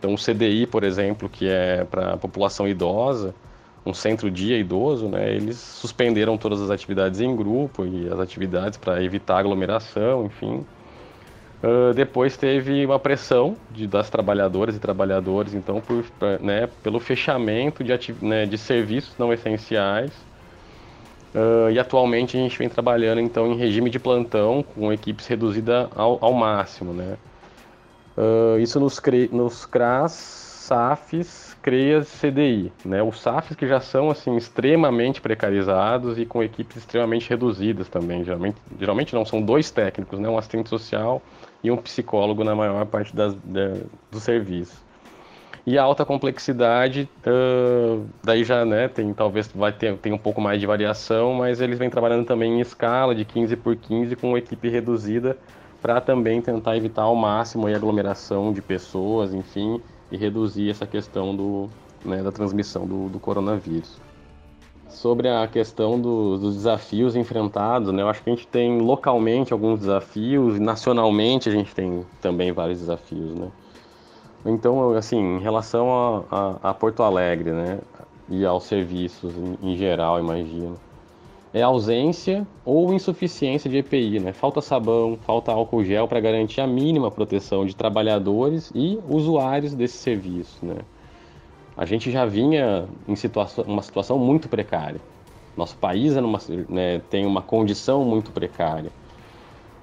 Então 0.00 0.14
o 0.14 0.16
CDI, 0.16 0.66
por 0.66 0.82
exemplo, 0.82 1.28
que 1.28 1.46
é 1.46 1.84
para 1.84 2.14
a 2.14 2.16
população 2.16 2.66
idosa, 2.66 3.34
um 3.84 3.92
centro-dia 3.92 4.56
idoso, 4.58 5.08
né, 5.08 5.30
eles 5.34 5.58
suspenderam 5.58 6.38
todas 6.38 6.60
as 6.62 6.70
atividades 6.70 7.20
em 7.20 7.36
grupo 7.36 7.84
e 7.84 8.08
as 8.08 8.18
atividades 8.18 8.78
para 8.78 9.02
evitar 9.02 9.38
aglomeração, 9.38 10.24
enfim. 10.24 10.64
Uh, 11.62 11.92
depois 11.94 12.38
teve 12.38 12.86
uma 12.86 12.98
pressão 12.98 13.54
de, 13.70 13.86
das 13.86 14.08
trabalhadoras 14.08 14.74
e 14.74 14.78
trabalhadores, 14.78 15.52
então, 15.52 15.82
por, 15.82 16.02
pra, 16.18 16.38
né, 16.38 16.66
pelo 16.82 16.98
fechamento 16.98 17.84
de, 17.84 17.92
né, 18.22 18.46
de 18.46 18.56
serviços 18.56 19.14
não 19.18 19.30
essenciais. 19.30 20.12
Uh, 21.34 21.70
e 21.70 21.78
atualmente 21.78 22.38
a 22.38 22.40
gente 22.40 22.58
vem 22.58 22.68
trabalhando 22.68 23.20
então 23.20 23.46
em 23.52 23.56
regime 23.56 23.90
de 23.90 23.98
plantão 23.98 24.62
com 24.62 24.90
equipes 24.90 25.26
reduzidas 25.26 25.88
ao, 25.94 26.18
ao 26.24 26.32
máximo, 26.32 26.92
né? 26.92 27.18
Uh, 28.20 28.58
isso 28.58 28.78
nos, 28.78 29.00
nos 29.32 29.64
CRAS, 29.64 30.12
SAFs, 30.12 31.56
CREAS 31.62 32.06
CDI, 32.20 32.70
né? 32.84 33.02
Os 33.02 33.18
SAFs 33.18 33.56
que 33.56 33.66
já 33.66 33.80
são 33.80 34.10
assim 34.10 34.36
extremamente 34.36 35.22
precarizados 35.22 36.18
e 36.18 36.26
com 36.26 36.42
equipes 36.42 36.76
extremamente 36.76 37.30
reduzidas 37.30 37.88
também. 37.88 38.22
Geralmente, 38.22 38.58
geralmente 38.78 39.14
não, 39.14 39.24
são 39.24 39.40
dois 39.40 39.70
técnicos, 39.70 40.18
né? 40.18 40.28
Um 40.28 40.36
assistente 40.36 40.68
social 40.68 41.22
e 41.64 41.70
um 41.70 41.78
psicólogo 41.78 42.44
na 42.44 42.54
maior 42.54 42.84
parte 42.84 43.16
das, 43.16 43.34
de, 43.34 43.84
do 44.10 44.20
serviço. 44.20 44.84
E 45.66 45.78
a 45.78 45.82
alta 45.82 46.04
complexidade, 46.04 47.08
uh, 47.26 48.04
daí 48.22 48.44
já 48.44 48.66
né, 48.66 48.88
tem, 48.88 49.14
talvez 49.14 49.48
vai 49.48 49.72
ter 49.72 49.96
tem 49.96 50.12
um 50.12 50.18
pouco 50.18 50.42
mais 50.42 50.60
de 50.60 50.66
variação, 50.66 51.32
mas 51.34 51.60
eles 51.60 51.78
vêm 51.78 51.88
trabalhando 51.88 52.26
também 52.26 52.58
em 52.58 52.60
escala 52.60 53.14
de 53.14 53.24
15 53.24 53.56
por 53.56 53.76
15 53.76 54.14
com 54.16 54.36
equipe 54.36 54.68
reduzida 54.68 55.38
para 55.80 56.00
também 56.00 56.40
tentar 56.40 56.76
evitar 56.76 57.02
ao 57.02 57.16
máximo 57.16 57.66
a 57.66 57.74
aglomeração 57.74 58.52
de 58.52 58.60
pessoas, 58.60 59.32
enfim, 59.32 59.80
e 60.10 60.16
reduzir 60.16 60.70
essa 60.70 60.86
questão 60.86 61.34
do, 61.34 61.68
né, 62.04 62.22
da 62.22 62.32
transmissão 62.32 62.86
do, 62.86 63.08
do 63.08 63.18
coronavírus 63.18 64.00
sobre 64.90 65.28
a 65.28 65.46
questão 65.46 66.00
do, 66.00 66.36
dos 66.36 66.56
desafios 66.56 67.14
enfrentados, 67.14 67.92
né? 67.92 68.02
Eu 68.02 68.08
acho 68.08 68.22
que 68.22 68.30
a 68.30 68.34
gente 68.34 68.46
tem 68.46 68.80
localmente 68.80 69.52
alguns 69.52 69.80
desafios 69.80 70.58
nacionalmente 70.58 71.48
a 71.48 71.52
gente 71.52 71.74
tem 71.74 72.04
também 72.20 72.52
vários 72.52 72.80
desafios, 72.80 73.34
né? 73.34 73.48
Então, 74.44 74.92
assim, 74.92 75.18
em 75.18 75.38
relação 75.38 76.24
a, 76.30 76.58
a, 76.62 76.70
a 76.70 76.74
Porto 76.74 77.02
Alegre, 77.02 77.52
né? 77.52 77.78
E 78.28 78.44
aos 78.44 78.64
serviços 78.64 79.32
em, 79.36 79.58
em 79.62 79.76
geral, 79.76 80.18
imagino. 80.18 80.76
É 81.52 81.62
ausência 81.62 82.46
ou 82.64 82.92
insuficiência 82.92 83.68
de 83.68 83.78
EPI, 83.78 84.20
né? 84.20 84.32
Falta 84.32 84.60
sabão, 84.60 85.18
falta 85.22 85.50
álcool 85.50 85.84
gel 85.84 86.06
para 86.06 86.20
garantir 86.20 86.60
a 86.60 86.66
mínima 86.66 87.10
proteção 87.10 87.66
de 87.66 87.74
trabalhadores 87.74 88.70
e 88.74 88.98
usuários 89.08 89.74
desse 89.74 89.98
serviço, 89.98 90.64
né? 90.64 90.76
a 91.80 91.86
gente 91.86 92.10
já 92.10 92.26
vinha 92.26 92.86
em 93.08 93.16
situação, 93.16 93.64
uma 93.64 93.80
situação 93.80 94.18
muito 94.18 94.50
precária. 94.50 95.00
Nosso 95.56 95.74
país 95.78 96.14
é 96.14 96.20
numa, 96.20 96.38
né, 96.68 97.00
tem 97.08 97.24
uma 97.24 97.40
condição 97.40 98.04
muito 98.04 98.30
precária. 98.30 98.90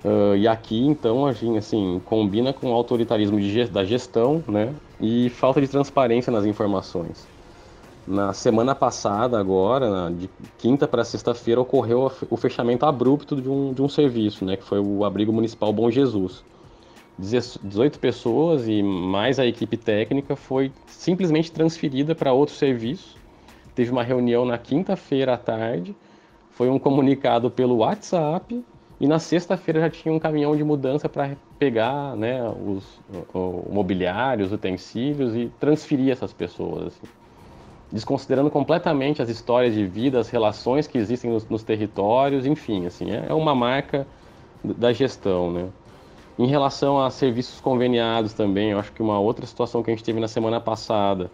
Uh, 0.06 0.36
e 0.36 0.48
aqui, 0.48 0.86
então, 0.86 1.26
a 1.26 1.34
gente 1.34 1.58
assim, 1.58 2.00
combina 2.06 2.54
com 2.54 2.70
o 2.70 2.74
autoritarismo 2.74 3.40
de, 3.42 3.66
da 3.66 3.84
gestão 3.84 4.44
né, 4.48 4.76
e 5.02 5.30
falta 5.32 5.60
de 5.60 5.68
transparência 5.68 6.32
nas 6.32 6.46
informações. 6.46 7.28
Na 8.08 8.32
semana 8.32 8.74
passada, 8.74 9.38
agora, 9.38 10.10
de 10.10 10.30
quinta 10.58 10.88
para 10.88 11.04
sexta-feira, 11.04 11.60
ocorreu 11.60 12.10
o 12.30 12.38
fechamento 12.38 12.86
abrupto 12.86 13.36
de 13.36 13.50
um, 13.50 13.74
de 13.74 13.82
um 13.82 13.90
serviço, 13.90 14.46
né, 14.46 14.56
que 14.56 14.64
foi 14.64 14.80
o 14.80 15.04
Abrigo 15.04 15.34
Municipal 15.34 15.74
Bom 15.74 15.92
Jesus. 15.92 16.42
18 17.20 18.00
pessoas 18.00 18.66
e 18.66 18.82
mais 18.82 19.40
a 19.40 19.46
equipe 19.46 19.76
técnica 19.76 20.38
foi 20.38 20.72
simplesmente 20.86 21.52
transferida 21.52 22.16
para 22.16 22.32
outro 22.32 22.56
serviço. 22.56 23.18
Teve 23.76 23.92
uma 23.92 24.04
reunião 24.04 24.46
na 24.46 24.58
quinta-feira 24.58 25.34
à 25.34 25.38
tarde, 25.38 25.94
foi 26.52 26.70
um 26.70 26.80
comunicado 26.80 27.52
pelo 27.52 27.78
WhatsApp 27.78 28.64
e 29.02 29.08
na 29.08 29.20
sexta-feira 29.20 29.82
já 29.82 29.90
tinha 29.90 30.14
um 30.14 30.20
caminhão 30.20 30.56
de 30.56 30.64
mudança 30.64 31.10
para 31.10 31.36
pegar 31.60 32.16
né, 32.16 32.42
os 32.66 33.02
o, 33.34 33.40
o 33.68 33.74
mobiliário, 33.74 34.46
os 34.46 34.54
utensílios 34.54 35.36
e 35.36 35.52
transferir 35.60 36.10
essas 36.10 36.32
pessoas. 36.32 36.88
Assim. 36.88 37.27
Desconsiderando 37.92 38.50
completamente 38.50 39.22
as 39.22 39.30
histórias 39.30 39.74
de 39.74 39.86
vida, 39.86 40.20
as 40.20 40.30
relações 40.30 40.88
que 40.88 40.98
existem 40.98 41.32
nos, 41.32 41.48
nos 41.48 41.64
territórios, 41.64 42.46
enfim, 42.46 42.86
assim, 42.86 43.12
é, 43.12 43.28
é 43.30 43.34
uma 43.34 43.56
marca 43.56 44.06
da 44.64 44.92
gestão, 44.92 45.52
né? 45.52 45.70
Em 46.38 46.46
relação 46.46 47.02
a 47.02 47.10
serviços 47.10 47.60
conveniados 47.60 48.34
também, 48.34 48.72
eu 48.72 48.80
acho 48.80 48.92
que 48.92 49.02
uma 49.02 49.20
outra 49.20 49.46
situação 49.46 49.82
que 49.82 49.90
a 49.90 49.94
gente 49.94 50.04
teve 50.04 50.20
na 50.20 50.28
semana 50.28 50.60
passada 50.60 51.32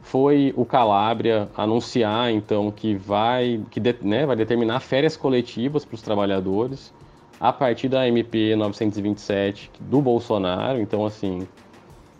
foi 0.00 0.54
o 0.56 0.64
Calabria 0.64 1.48
anunciar 1.54 2.32
então 2.32 2.70
que 2.70 2.94
vai, 2.94 3.60
que 3.70 3.78
de, 3.78 3.94
né, 4.00 4.24
vai 4.24 4.36
determinar 4.36 4.80
férias 4.80 5.16
coletivas 5.16 5.84
para 5.84 5.94
os 5.96 6.00
trabalhadores 6.00 6.94
a 7.38 7.52
partir 7.52 7.88
da 7.88 8.08
MP 8.08 8.56
927 8.56 9.70
do 9.78 10.00
Bolsonaro. 10.00 10.80
Então, 10.80 11.04
assim, 11.04 11.46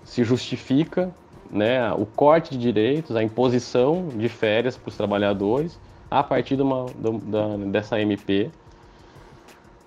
se 0.05 0.23
justifica 0.23 1.11
né, 1.51 1.93
o 1.93 2.07
corte 2.07 2.51
de 2.51 2.59
direitos, 2.59 3.17
a 3.17 3.23
imposição 3.23 4.09
de 4.09 4.29
férias 4.29 4.77
para 4.77 4.89
os 4.89 4.97
trabalhadores 4.97 5.79
a 6.11 6.23
partir 6.23 6.57
de 6.57 6.63
uma, 6.63 6.87
da, 6.97 7.57
dessa 7.71 8.01
MP. 8.01 8.51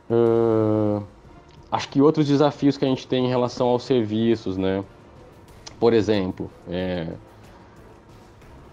Uh, 0.09 1.03
Acho 1.71 1.87
que 1.87 2.01
outros 2.01 2.27
desafios 2.27 2.77
que 2.77 2.83
a 2.83 2.87
gente 2.87 3.07
tem 3.07 3.25
em 3.25 3.29
relação 3.29 3.67
aos 3.67 3.83
serviços, 3.83 4.57
né? 4.57 4.83
Por 5.79 5.93
exemplo, 5.93 6.51
é, 6.69 7.07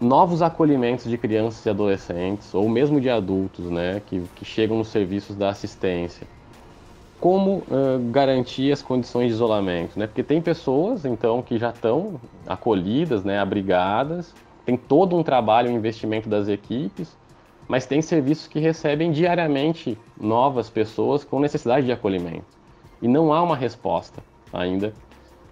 novos 0.01 0.43
acolhimentos 0.43 1.09
de 1.09 1.17
crianças 1.17 1.65
e 1.65 1.71
adolescentes, 1.71 2.53
ou 2.53 2.69
mesmo 2.69 3.01
de 3.01 3.09
adultos, 3.09 3.67
né? 3.71 4.03
Que, 4.05 4.21
que 4.35 4.45
chegam 4.45 4.77
nos 4.77 4.89
serviços 4.89 5.37
da 5.37 5.51
assistência. 5.51 6.27
Como 7.21 7.59
uh, 7.59 7.99
garantir 8.11 8.71
as 8.71 8.81
condições 8.81 9.29
de 9.29 9.33
isolamento, 9.33 9.99
né? 9.99 10.07
Porque 10.07 10.23
tem 10.23 10.41
pessoas, 10.41 11.05
então, 11.05 11.43
que 11.43 11.59
já 11.59 11.71
estão 11.71 12.21
acolhidas, 12.47 13.25
né? 13.25 13.39
Abrigadas, 13.39 14.35
tem 14.65 14.77
todo 14.77 15.17
um 15.17 15.23
trabalho, 15.23 15.71
um 15.71 15.75
investimento 15.75 16.29
das 16.29 16.49
equipes, 16.49 17.17
mas 17.67 17.87
tem 17.87 18.01
serviços 18.01 18.47
que 18.47 18.61
recebem 18.61 19.11
diariamente 19.11 19.99
novas 20.19 20.71
pessoas 20.71 21.25
com 21.25 21.41
necessidade 21.41 21.87
de 21.87 21.93
acolhimento 21.93 22.59
e 23.01 23.09
não 23.09 23.33
há 23.33 23.43
uma 23.43 23.57
resposta 23.57 24.23
ainda 24.53 24.93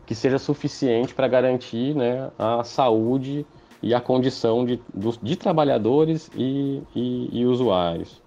que 0.07 0.15
seja 0.15 0.39
suficiente 0.39 1.15
para 1.15 1.27
garantir 1.27 1.95
né, 1.95 2.31
a 2.39 2.63
saúde 2.63 3.45
e 3.83 3.93
a 3.93 4.01
condição 4.01 4.65
de, 4.65 4.81
de 5.23 5.37
trabalhadores 5.37 6.31
e, 6.35 6.81
e, 6.95 7.41
e, 7.41 7.45
usuários. 7.45 8.23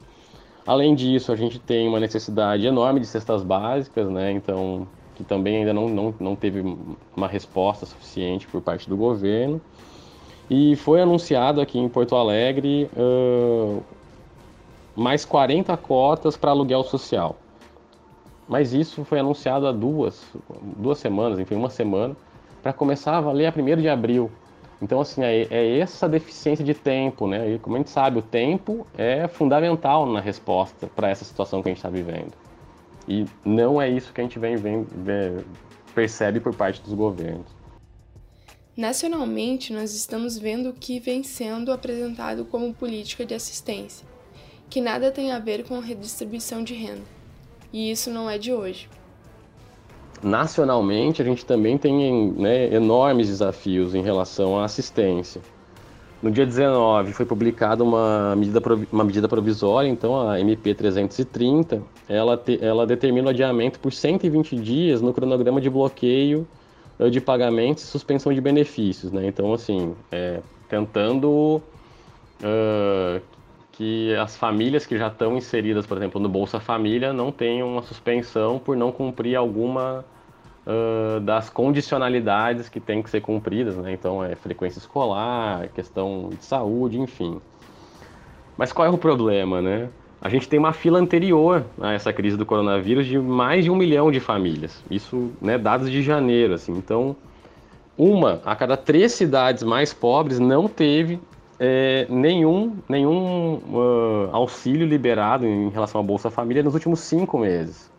Além 0.69 0.93
disso, 0.93 1.31
a 1.31 1.35
gente 1.35 1.57
tem 1.57 1.87
uma 1.87 1.99
necessidade 1.99 2.63
enorme 2.63 2.99
de 2.99 3.07
cestas 3.07 3.41
básicas, 3.41 4.07
né, 4.07 4.31
então, 4.31 4.87
que 5.15 5.23
também 5.23 5.57
ainda 5.57 5.73
não, 5.73 5.89
não, 5.89 6.13
não 6.19 6.35
teve 6.35 6.63
uma 7.17 7.27
resposta 7.27 7.87
suficiente 7.87 8.45
por 8.45 8.61
parte 8.61 8.87
do 8.87 8.95
governo. 8.95 9.59
E 10.47 10.75
foi 10.75 11.01
anunciado 11.01 11.59
aqui 11.59 11.79
em 11.79 11.89
Porto 11.89 12.15
Alegre 12.15 12.87
uh, 12.95 13.81
mais 14.95 15.25
40 15.25 15.75
cotas 15.75 16.37
para 16.37 16.51
aluguel 16.51 16.83
social. 16.83 17.35
Mas 18.47 18.71
isso 18.71 19.03
foi 19.03 19.17
anunciado 19.17 19.65
há 19.65 19.71
duas, 19.71 20.23
duas 20.77 20.99
semanas, 20.99 21.39
enfim, 21.39 21.55
uma 21.55 21.71
semana, 21.71 22.15
para 22.61 22.73
começar 22.73 23.17
a 23.17 23.21
valer 23.21 23.47
a 23.47 23.53
1 23.59 23.81
de 23.81 23.89
abril. 23.89 24.29
Então, 24.81 25.01
assim, 25.01 25.23
é, 25.23 25.47
é, 25.49 25.79
essa 25.79 26.07
deficiência 26.07 26.63
de 26.63 26.73
tempo, 26.73 27.27
né? 27.27 27.53
E 27.53 27.59
como 27.59 27.75
a 27.75 27.79
gente 27.79 27.89
sabe, 27.89 28.19
o 28.19 28.21
tempo 28.21 28.87
é 28.97 29.27
fundamental 29.27 30.05
na 30.05 30.21
resposta 30.21 30.87
para 30.87 31.09
essa 31.09 31.25
situação 31.25 31.61
que 31.61 31.69
a 31.69 31.71
gente 31.71 31.79
está 31.79 31.89
vivendo. 31.89 32.33
E 33.07 33.25
não 33.43 33.81
é 33.81 33.89
isso 33.89 34.13
que 34.13 34.21
a 34.21 34.23
gente 34.23 34.39
vem, 34.39 34.55
vem, 34.55 34.83
vem, 34.83 35.37
percebe 35.93 36.39
por 36.39 36.55
parte 36.55 36.81
dos 36.81 36.93
governos. 36.93 37.47
Nacionalmente, 38.77 39.73
nós 39.73 39.93
estamos 39.93 40.37
vendo 40.37 40.69
o 40.69 40.73
que 40.73 40.99
vem 40.99 41.23
sendo 41.23 41.71
apresentado 41.73 42.45
como 42.45 42.73
política 42.73 43.25
de 43.25 43.33
assistência, 43.33 44.07
que 44.69 44.79
nada 44.79 45.11
tem 45.11 45.31
a 45.31 45.39
ver 45.39 45.65
com 45.65 45.79
redistribuição 45.79 46.63
de 46.63 46.73
renda 46.73 47.19
e 47.71 47.91
isso 47.91 48.09
não 48.09 48.29
é 48.29 48.37
de 48.37 48.51
hoje. 48.51 48.89
Nacionalmente, 50.21 51.21
a 51.21 51.25
gente 51.25 51.45
também 51.45 51.77
tem 51.77 52.31
né, 52.33 52.73
enormes 52.73 53.27
desafios 53.27 53.95
em 53.95 54.01
relação 54.01 54.59
à 54.59 54.65
assistência. 54.65 55.41
No 56.21 56.29
dia 56.29 56.45
19 56.45 57.13
foi 57.13 57.25
publicada 57.25 57.81
uma 57.81 58.35
medida, 58.35 58.61
uma 58.91 59.05
medida 59.05 59.27
provisória, 59.29 59.87
então 59.87 60.29
a 60.29 60.37
MP 60.39 60.73
330, 60.73 61.81
ela, 62.09 62.35
te, 62.35 62.59
ela 62.61 62.85
determina 62.85 63.27
o 63.27 63.29
adiamento 63.29 63.79
por 63.79 63.93
120 63.93 64.57
dias 64.57 65.01
no 65.01 65.13
cronograma 65.13 65.61
de 65.61 65.69
bloqueio 65.69 66.45
de 67.09 67.21
pagamentos 67.21 67.83
e 67.83 67.87
suspensão 67.87 68.33
de 68.33 68.41
benefícios, 68.41 69.11
né? 69.13 69.25
Então, 69.25 69.53
assim, 69.53 69.95
é, 70.11 70.41
tentando 70.67 71.61
uh, 72.43 73.21
que 73.79 74.13
as 74.15 74.35
famílias 74.35 74.85
que 74.85 74.97
já 74.97 75.07
estão 75.07 75.37
inseridas, 75.37 75.87
por 75.87 75.95
exemplo, 75.95 76.19
no 76.19 76.27
Bolsa 76.27 76.59
Família, 76.59 77.13
não 77.13 77.31
tenham 77.31 77.71
uma 77.71 77.81
suspensão 77.81 78.59
por 78.59 78.75
não 78.75 78.91
cumprir 78.91 79.37
alguma 79.37 80.03
uh, 80.67 81.21
das 81.21 81.49
condicionalidades 81.49 82.67
que 82.67 82.81
tem 82.81 83.01
que 83.01 83.09
ser 83.09 83.21
cumpridas, 83.21 83.77
né? 83.77 83.93
Então, 83.93 84.21
é 84.21 84.35
frequência 84.35 84.79
escolar, 84.79 85.69
questão 85.69 86.29
de 86.29 86.43
saúde, 86.43 86.99
enfim. 86.99 87.39
Mas 88.57 88.73
qual 88.73 88.85
é 88.85 88.91
o 88.91 88.97
problema, 88.97 89.61
né? 89.61 89.87
A 90.21 90.27
gente 90.27 90.49
tem 90.49 90.59
uma 90.59 90.73
fila 90.73 90.99
anterior 90.99 91.63
a 91.79 91.93
essa 91.93 92.11
crise 92.11 92.35
do 92.35 92.45
coronavírus 92.45 93.05
de 93.05 93.17
mais 93.17 93.63
de 93.63 93.71
um 93.71 93.77
milhão 93.77 94.11
de 94.11 94.19
famílias. 94.19 94.83
Isso, 94.91 95.31
né, 95.41 95.57
dados 95.57 95.89
de 95.89 96.01
janeiro, 96.01 96.53
assim. 96.53 96.73
Então, 96.73 97.15
uma 97.97 98.41
a 98.43 98.57
cada 98.57 98.75
três 98.75 99.13
cidades 99.13 99.63
mais 99.63 99.93
pobres 99.93 100.37
não 100.37 100.67
teve 100.67 101.17
é, 101.59 102.07
nenhum, 102.09 102.77
nenhum 102.87 103.55
uh, 103.73 104.29
auxílio 104.31 104.87
liberado 104.87 105.45
em 105.45 105.69
relação 105.69 105.99
à 105.99 106.03
Bolsa 106.03 106.29
Família 106.29 106.63
nos 106.63 106.73
últimos 106.73 107.01
cinco 107.01 107.37
meses. 107.37 107.91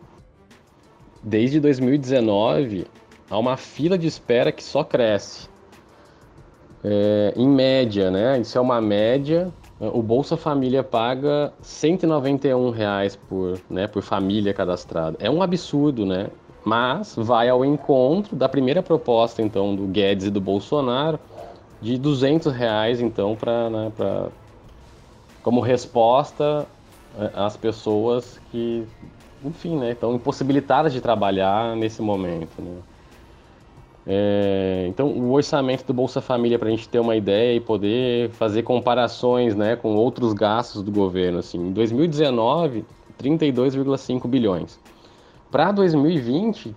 Desde 1.21 1.59
2019, 1.59 2.87
há 3.29 3.37
uma 3.37 3.55
fila 3.55 3.97
de 3.97 4.07
espera 4.07 4.51
que 4.51 4.63
só 4.63 4.83
cresce. 4.83 5.47
É, 6.83 7.33
em 7.35 7.47
média, 7.47 8.09
né? 8.09 8.39
Isso 8.39 8.57
é 8.57 8.61
uma 8.61 8.81
média. 8.81 9.53
O 9.79 10.01
Bolsa 10.01 10.35
Família 10.35 10.83
paga 10.83 11.53
191 11.61 12.71
reais 12.71 13.15
por, 13.15 13.59
né, 13.69 13.87
por 13.87 14.01
família 14.01 14.51
cadastrada. 14.53 15.15
É 15.19 15.29
um 15.29 15.43
absurdo, 15.43 16.05
né? 16.05 16.27
Mas 16.63 17.15
vai 17.15 17.49
ao 17.49 17.63
encontro 17.63 18.35
da 18.35 18.49
primeira 18.49 18.81
proposta, 18.81 19.41
então, 19.41 19.75
do 19.75 19.85
Guedes 19.85 20.27
e 20.27 20.31
do 20.31 20.41
Bolsonaro, 20.41 21.19
de 21.81 21.97
200 21.97 22.53
reais, 22.53 23.01
então, 23.01 23.35
para 23.35 23.69
né, 23.69 23.91
como 25.41 25.59
resposta 25.59 26.67
é, 27.17 27.31
às 27.33 27.57
pessoas 27.57 28.39
que, 28.51 28.85
enfim, 29.43 29.77
né, 29.77 29.91
estão 29.91 30.13
impossibilitadas 30.13 30.93
de 30.93 31.01
trabalhar 31.01 31.75
nesse 31.75 32.01
momento. 32.01 32.61
Né? 32.61 32.77
É, 34.05 34.85
então, 34.87 35.07
o 35.07 35.31
orçamento 35.31 35.85
do 35.85 35.93
Bolsa 35.93 36.21
Família, 36.21 36.57
para 36.57 36.67
a 36.67 36.71
gente 36.71 36.87
ter 36.87 36.99
uma 36.99 37.15
ideia 37.15 37.55
e 37.55 37.59
poder 37.59 38.29
fazer 38.31 38.63
comparações 38.63 39.55
né, 39.55 39.75
com 39.75 39.95
outros 39.95 40.33
gastos 40.33 40.83
do 40.83 40.91
governo. 40.91 41.39
Assim, 41.39 41.57
em 41.57 41.71
2019, 41.71 42.85
32,5 43.21 44.27
bilhões. 44.27 44.79
Para 45.51 45.71
2020, 45.71 46.73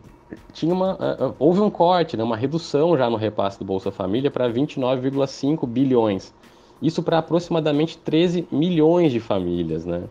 tinha 0.52 0.72
uma, 0.72 0.94
uh, 0.94 1.34
houve 1.38 1.60
um 1.60 1.70
corte, 1.70 2.16
né, 2.16 2.24
uma 2.24 2.36
redução 2.36 2.96
já 2.96 3.08
no 3.08 3.16
repasse 3.16 3.58
do 3.58 3.64
Bolsa 3.64 3.90
Família 3.90 4.30
para 4.30 4.48
29,5 4.48 5.66
bilhões. 5.66 6.32
Isso 6.82 7.02
para 7.02 7.18
aproximadamente 7.18 7.96
13 7.98 8.46
milhões 8.50 9.12
de 9.12 9.20
famílias, 9.20 9.84
né? 9.84 10.04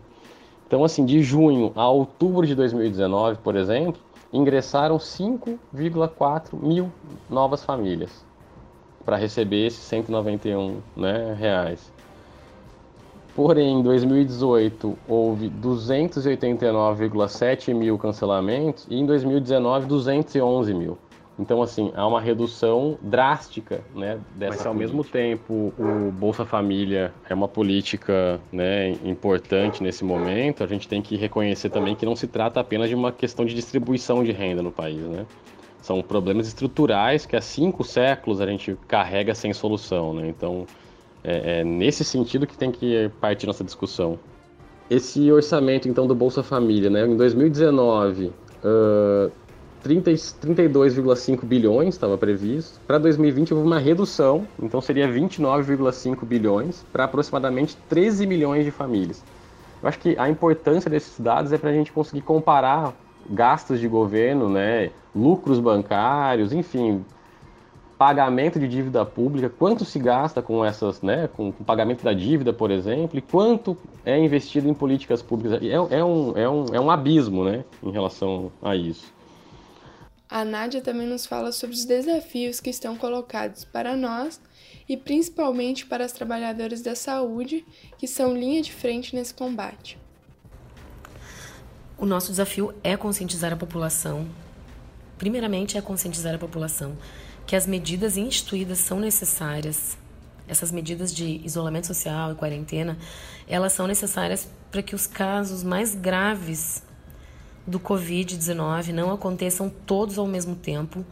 Então, 0.66 0.82
assim, 0.82 1.04
de 1.04 1.22
junho 1.22 1.72
a 1.76 1.88
outubro 1.88 2.46
de 2.46 2.54
2019, 2.54 3.38
por 3.38 3.54
exemplo, 3.54 4.00
ingressaram 4.32 4.98
5,4 4.98 6.56
mil 6.60 6.90
novas 7.30 7.62
famílias 7.62 8.24
para 9.04 9.16
receber 9.16 9.66
esses 9.66 9.80
191 9.84 10.78
né, 10.96 11.36
reais. 11.38 11.92
Porém, 13.34 13.80
em 13.80 13.82
2018 13.82 14.96
houve 15.08 15.50
289,7 15.50 17.74
mil 17.74 17.98
cancelamentos 17.98 18.86
e 18.88 18.94
em 18.96 19.04
2019 19.04 19.86
211 19.86 20.72
mil. 20.72 20.96
Então, 21.36 21.60
assim, 21.60 21.90
há 21.96 22.06
uma 22.06 22.20
redução 22.20 22.96
drástica, 23.02 23.80
né, 23.92 24.20
dessa 24.36 24.56
Mas, 24.56 24.66
ao 24.66 24.74
mesmo 24.74 25.02
tempo, 25.02 25.74
o 25.76 26.12
Bolsa 26.12 26.44
Família 26.44 27.12
é 27.28 27.34
uma 27.34 27.48
política, 27.48 28.40
né, 28.52 28.90
importante 29.04 29.82
nesse 29.82 30.04
momento, 30.04 30.62
a 30.62 30.66
gente 30.68 30.86
tem 30.86 31.02
que 31.02 31.16
reconhecer 31.16 31.70
também 31.70 31.96
que 31.96 32.06
não 32.06 32.14
se 32.14 32.28
trata 32.28 32.60
apenas 32.60 32.88
de 32.88 32.94
uma 32.94 33.10
questão 33.10 33.44
de 33.44 33.52
distribuição 33.52 34.22
de 34.22 34.30
renda 34.30 34.62
no 34.62 34.70
país, 34.70 35.00
né? 35.00 35.26
São 35.82 36.00
problemas 36.02 36.46
estruturais 36.46 37.26
que 37.26 37.34
há 37.34 37.40
cinco 37.40 37.82
séculos 37.82 38.40
a 38.40 38.46
gente 38.46 38.78
carrega 38.86 39.34
sem 39.34 39.52
solução, 39.52 40.14
né? 40.14 40.28
Então, 40.28 40.64
é, 41.24 41.60
é 41.60 41.64
nesse 41.64 42.04
sentido 42.04 42.46
que 42.46 42.56
tem 42.56 42.70
que 42.70 43.10
partir 43.20 43.46
nossa 43.46 43.64
discussão. 43.64 44.18
Esse 44.90 45.32
orçamento, 45.32 45.88
então, 45.88 46.06
do 46.06 46.14
Bolsa 46.14 46.42
Família, 46.42 46.90
né? 46.90 47.06
Em 47.06 47.16
2019, 47.16 48.26
uh, 48.62 49.32
32,5 49.84 51.44
bilhões 51.44 51.94
estava 51.94 52.16
previsto. 52.16 52.80
Para 52.86 52.98
2020 52.98 53.54
houve 53.54 53.66
uma 53.66 53.78
redução, 53.78 54.46
então 54.62 54.80
seria 54.80 55.06
29,5 55.06 56.24
bilhões 56.24 56.84
para 56.90 57.04
aproximadamente 57.04 57.76
13 57.88 58.26
milhões 58.26 58.64
de 58.64 58.70
famílias. 58.70 59.22
Eu 59.82 59.88
acho 59.88 59.98
que 59.98 60.16
a 60.18 60.30
importância 60.30 60.90
desses 60.90 61.20
dados 61.20 61.52
é 61.52 61.58
para 61.58 61.68
a 61.68 61.72
gente 61.72 61.92
conseguir 61.92 62.22
comparar 62.22 62.94
gastos 63.28 63.78
de 63.78 63.86
governo, 63.86 64.48
né, 64.48 64.90
lucros 65.14 65.60
bancários, 65.60 66.52
enfim, 66.52 67.04
pagamento 67.98 68.58
de 68.58 68.66
dívida 68.66 69.04
pública, 69.04 69.48
quanto 69.48 69.84
se 69.84 69.98
gasta 69.98 70.42
com 70.42 70.64
essas, 70.64 71.00
né, 71.00 71.28
com 71.28 71.48
o 71.48 71.52
pagamento 71.52 72.02
da 72.04 72.12
dívida, 72.12 72.52
por 72.52 72.70
exemplo, 72.70 73.18
e 73.18 73.22
quanto 73.22 73.76
é 74.04 74.18
investido 74.18 74.68
em 74.68 74.74
políticas 74.74 75.22
públicas. 75.22 75.62
É, 75.62 75.66
é, 75.66 76.04
um, 76.04 76.36
é, 76.36 76.48
um, 76.48 76.64
é 76.74 76.80
um 76.80 76.90
abismo, 76.90 77.44
né, 77.44 77.64
em 77.82 77.90
relação 77.90 78.50
a 78.62 78.74
isso. 78.74 79.12
A 80.28 80.44
Nádia 80.44 80.80
também 80.80 81.06
nos 81.06 81.26
fala 81.26 81.52
sobre 81.52 81.76
os 81.76 81.84
desafios 81.84 82.58
que 82.58 82.70
estão 82.70 82.96
colocados 82.96 83.64
para 83.64 83.96
nós 83.96 84.40
e 84.88 84.96
principalmente 84.96 85.86
para 85.86 86.04
as 86.04 86.12
trabalhadoras 86.12 86.82
da 86.82 86.94
saúde, 86.94 87.64
que 87.96 88.08
são 88.08 88.36
linha 88.36 88.60
de 88.60 88.72
frente 88.72 89.14
nesse 89.14 89.32
combate. 89.32 89.96
O 91.96 92.04
nosso 92.04 92.30
desafio 92.30 92.74
é 92.82 92.96
conscientizar 92.96 93.52
a 93.52 93.56
população. 93.56 94.26
Primeiramente, 95.16 95.78
é 95.78 95.80
conscientizar 95.80 96.34
a 96.34 96.38
população 96.38 96.96
que 97.46 97.56
as 97.56 97.66
medidas 97.66 98.16
instituídas 98.16 98.78
são 98.78 98.98
necessárias. 98.98 99.96
Essas 100.46 100.70
medidas 100.70 101.14
de 101.14 101.40
isolamento 101.44 101.86
social 101.86 102.32
e 102.32 102.34
quarentena, 102.34 102.98
elas 103.48 103.72
são 103.72 103.86
necessárias 103.86 104.48
para 104.70 104.82
que 104.82 104.94
os 104.94 105.06
casos 105.06 105.62
mais 105.62 105.94
graves 105.94 106.82
do 107.66 107.80
Covid-19 107.80 108.92
não 108.92 109.10
aconteçam 109.10 109.70
todos 109.70 110.18
ao 110.18 110.26
mesmo 110.26 110.54
tempo, 110.54 111.04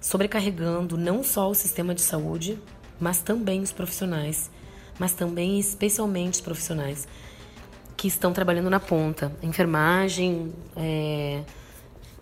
sobrecarregando 0.00 0.96
não 0.96 1.24
só 1.24 1.50
o 1.50 1.54
sistema 1.54 1.94
de 1.94 2.02
saúde, 2.02 2.58
mas 3.00 3.22
também 3.22 3.60
os 3.60 3.72
profissionais, 3.72 4.50
mas 4.98 5.14
também 5.14 5.58
especialmente 5.58 6.34
os 6.34 6.40
profissionais 6.40 7.08
que 7.96 8.06
estão 8.06 8.32
trabalhando 8.32 8.70
na 8.70 8.78
ponta, 8.78 9.32
enfermagem, 9.42 10.52
é, 10.76 11.42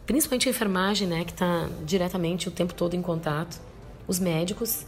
principalmente 0.06 0.48
a 0.48 0.50
enfermagem, 0.50 1.06
né, 1.06 1.24
que 1.24 1.32
está 1.32 1.68
diretamente 1.84 2.48
o 2.48 2.50
tempo 2.50 2.74
todo 2.74 2.94
em 2.94 3.02
contato, 3.02 3.60
os 4.06 4.18
médicos, 4.18 4.84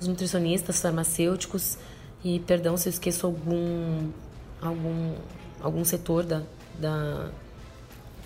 os 0.00 0.08
nutricionistas, 0.08 0.80
farmacêuticos 0.80 1.78
e, 2.24 2.40
perdão 2.40 2.76
se 2.76 2.88
eu 2.88 2.90
esqueço 2.90 3.26
algum, 3.26 4.10
algum, 4.60 5.14
algum 5.60 5.84
setor 5.84 6.24
da, 6.24 6.42
da, 6.78 7.30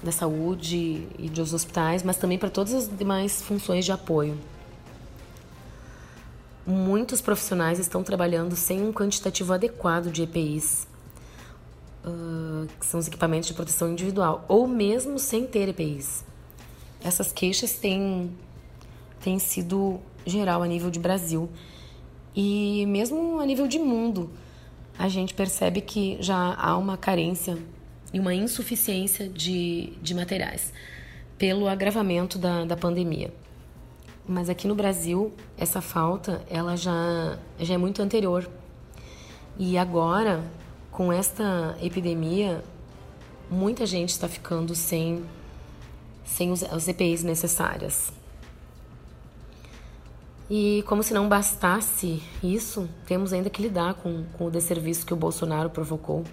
da 0.03 0.13
saúde 0.13 1.07
e 1.19 1.29
dos 1.29 1.53
hospitais, 1.53 2.03
mas 2.03 2.17
também 2.17 2.39
para 2.39 2.51
todas 2.51 2.73
as 2.75 2.97
demais 2.97 3.43
funções 3.43 3.85
de 3.85 3.93
apoio. 3.93 4.39
Muitos 6.67 7.21
profissionais 7.21 7.79
estão 7.79 8.03
trabalhando 8.03 8.57
sem 8.57 8.83
um 8.83 8.93
quantitativo 8.93 9.53
adequado 9.53 10.11
de 10.11 10.23
EPIs, 10.23 10.87
uh, 12.07 12.67
que 12.79 12.87
são 12.87 13.01
os 13.01 13.09
equipamentos 13.09 13.49
de 13.49 13.55
proteção 13.55 13.91
individual, 13.91 14.45
ou 14.49 14.67
mesmo 14.67 15.19
sem 15.19 15.47
ter 15.47 15.69
EPIs. 15.69 16.25
Essas 17.03 17.33
queixas 17.33 17.73
têm, 17.75 18.31
têm 19.21 19.39
sido 19.39 20.01
geral 20.25 20.63
a 20.63 20.67
nível 20.67 20.91
de 20.91 20.99
Brasil 20.99 21.49
e 22.35 22.85
mesmo 22.87 23.41
a 23.41 23.47
nível 23.47 23.67
de 23.67 23.79
mundo. 23.79 24.31
A 24.99 25.09
gente 25.09 25.35
percebe 25.35 25.81
que 25.81 26.17
já 26.21 26.55
há 26.55 26.77
uma 26.77 26.97
carência 26.97 27.59
e 28.13 28.21
uma 28.21 28.35
insuficiência 28.35 29.29
de, 29.29 29.93
de 30.01 30.15
materiais 30.15 30.73
pelo 31.37 31.69
agravamento 31.69 32.39
da, 32.39 32.65
da 32.65 32.77
pandemia. 32.77 33.33
Mas 34.27 34.49
aqui 34.49 34.67
no 34.67 34.75
Brasil, 34.75 35.33
essa 35.57 35.81
falta 35.81 36.43
ela 36.49 36.77
já, 36.77 37.39
já 37.59 37.75
é 37.75 37.79
muito 37.79 38.03
anterior. 38.03 38.51
E 39.59 39.79
agora, 39.79 40.43
com 40.97 41.13
esta 41.13 41.77
epidemia, 41.83 42.65
muita 43.51 43.85
gente 43.85 44.09
está 44.09 44.27
ficando 44.27 44.75
sem, 44.75 45.23
sem 46.25 46.51
os, 46.51 46.63
as 46.63 46.89
EPIs 46.89 47.23
necessárias. 47.23 48.11
E 50.49 50.83
como 50.87 51.03
se 51.03 51.13
não 51.13 51.29
bastasse 51.29 52.23
isso, 52.43 52.89
temos 53.05 53.35
ainda 53.35 53.51
que 53.51 53.61
lidar 53.61 53.93
com, 53.93 54.25
com 54.39 54.47
o 54.47 54.51
desserviço 54.51 55.05
que 55.05 55.13
o 55.13 55.17
Bolsonaro 55.17 55.69
provocou 55.69 56.25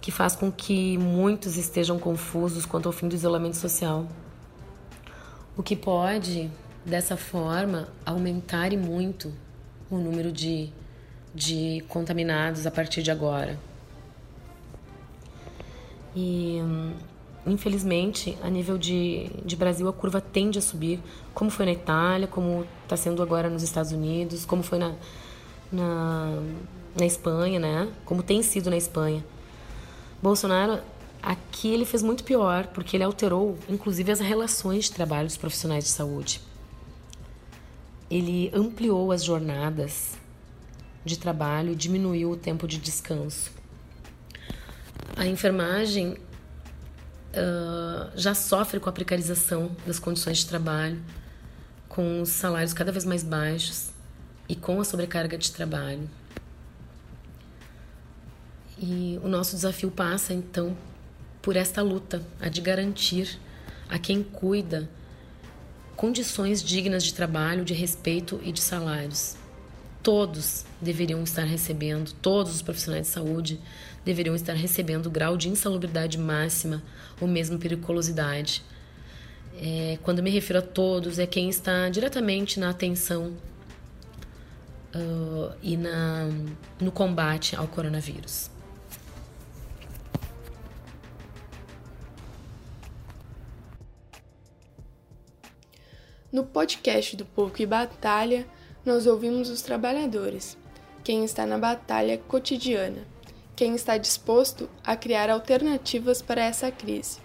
que 0.00 0.12
faz 0.12 0.36
com 0.36 0.50
que 0.50 0.96
muitos 0.96 1.56
estejam 1.56 1.98
confusos 1.98 2.64
quanto 2.64 2.86
ao 2.86 2.92
fim 2.92 3.08
do 3.08 3.14
isolamento 3.14 3.56
social. 3.56 4.06
o 5.56 5.64
que 5.64 5.74
pode, 5.74 6.48
dessa 6.86 7.16
forma, 7.16 7.88
aumentar 8.06 8.72
e 8.72 8.76
muito 8.76 9.34
o 9.90 9.98
número 9.98 10.30
de, 10.30 10.72
de 11.34 11.84
contaminados 11.88 12.66
a 12.66 12.70
partir 12.70 13.02
de 13.02 13.10
agora. 13.10 13.58
E 16.14 16.60
infelizmente, 17.46 18.36
a 18.42 18.50
nível 18.50 18.76
de, 18.76 19.30
de 19.44 19.56
Brasil, 19.56 19.88
a 19.88 19.92
curva 19.92 20.20
tende 20.20 20.58
a 20.58 20.62
subir, 20.62 21.00
como 21.32 21.50
foi 21.50 21.66
na 21.66 21.72
Itália, 21.72 22.26
como 22.26 22.66
está 22.82 22.96
sendo 22.96 23.22
agora 23.22 23.48
nos 23.48 23.62
Estados 23.62 23.92
Unidos, 23.92 24.44
como 24.44 24.62
foi 24.62 24.78
na, 24.78 24.94
na, 25.72 26.42
na 26.98 27.06
Espanha, 27.06 27.58
né? 27.58 27.88
Como 28.04 28.22
tem 28.22 28.42
sido 28.42 28.70
na 28.70 28.76
Espanha. 28.76 29.24
Bolsonaro, 30.22 30.80
aqui 31.22 31.72
ele 31.72 31.84
fez 31.84 32.02
muito 32.02 32.24
pior, 32.24 32.66
porque 32.68 32.96
ele 32.96 33.04
alterou, 33.04 33.56
inclusive, 33.68 34.12
as 34.12 34.20
relações 34.20 34.86
de 34.86 34.92
trabalho 34.92 35.26
dos 35.26 35.36
profissionais 35.36 35.84
de 35.84 35.90
saúde. 35.90 36.40
Ele 38.10 38.50
ampliou 38.52 39.12
as 39.12 39.24
jornadas 39.24 40.19
de 41.04 41.18
trabalho 41.18 41.74
diminuiu 41.74 42.32
o 42.32 42.36
tempo 42.36 42.66
de 42.66 42.78
descanso. 42.78 43.50
A 45.16 45.26
enfermagem 45.26 46.12
uh, 46.12 48.10
já 48.14 48.34
sofre 48.34 48.80
com 48.80 48.88
a 48.88 48.92
precarização 48.92 49.70
das 49.86 49.98
condições 49.98 50.38
de 50.38 50.46
trabalho, 50.46 51.00
com 51.88 52.20
os 52.20 52.30
salários 52.30 52.72
cada 52.72 52.92
vez 52.92 53.04
mais 53.04 53.22
baixos 53.22 53.90
e 54.48 54.54
com 54.54 54.80
a 54.80 54.84
sobrecarga 54.84 55.36
de 55.36 55.50
trabalho. 55.50 56.08
E 58.78 59.18
o 59.22 59.28
nosso 59.28 59.54
desafio 59.56 59.90
passa 59.90 60.32
então 60.32 60.76
por 61.42 61.56
esta 61.56 61.82
luta, 61.82 62.22
a 62.40 62.48
de 62.48 62.60
garantir 62.60 63.38
a 63.88 63.98
quem 63.98 64.22
cuida 64.22 64.88
condições 65.96 66.62
dignas 66.62 67.04
de 67.04 67.12
trabalho, 67.12 67.64
de 67.64 67.74
respeito 67.74 68.40
e 68.42 68.52
de 68.52 68.60
salários. 68.60 69.36
Todos 70.02 70.64
deveriam 70.80 71.22
estar 71.22 71.44
recebendo, 71.44 72.12
todos 72.22 72.54
os 72.54 72.62
profissionais 72.62 73.06
de 73.06 73.12
saúde 73.12 73.60
deveriam 74.04 74.34
estar 74.34 74.54
recebendo 74.54 75.06
o 75.06 75.10
grau 75.10 75.36
de 75.36 75.48
insalubridade 75.48 76.16
máxima 76.16 76.82
ou 77.20 77.28
mesmo 77.28 77.58
periculosidade. 77.58 78.62
É, 79.62 79.98
quando 80.02 80.22
me 80.22 80.30
refiro 80.30 80.60
a 80.60 80.62
todos, 80.62 81.18
é 81.18 81.26
quem 81.26 81.50
está 81.50 81.88
diretamente 81.90 82.58
na 82.58 82.70
atenção 82.70 83.36
uh, 84.94 85.54
e 85.62 85.76
na, 85.76 86.28
no 86.80 86.90
combate 86.90 87.54
ao 87.54 87.68
coronavírus. 87.68 88.50
No 96.32 96.44
podcast 96.44 97.16
do 97.16 97.26
Povo 97.26 97.52
que 97.52 97.66
Batalha, 97.66 98.46
nós 98.84 99.06
ouvimos 99.06 99.48
os 99.48 99.62
trabalhadores, 99.62 100.56
quem 101.04 101.24
está 101.24 101.46
na 101.46 101.58
batalha 101.58 102.18
cotidiana 102.18 103.06
quem 103.60 103.74
está 103.74 103.98
disposto 103.98 104.70
a 104.82 104.96
criar 104.96 105.28
alternativas 105.28 106.22
para 106.22 106.42
essa 106.42 106.70
crise. 106.70 107.18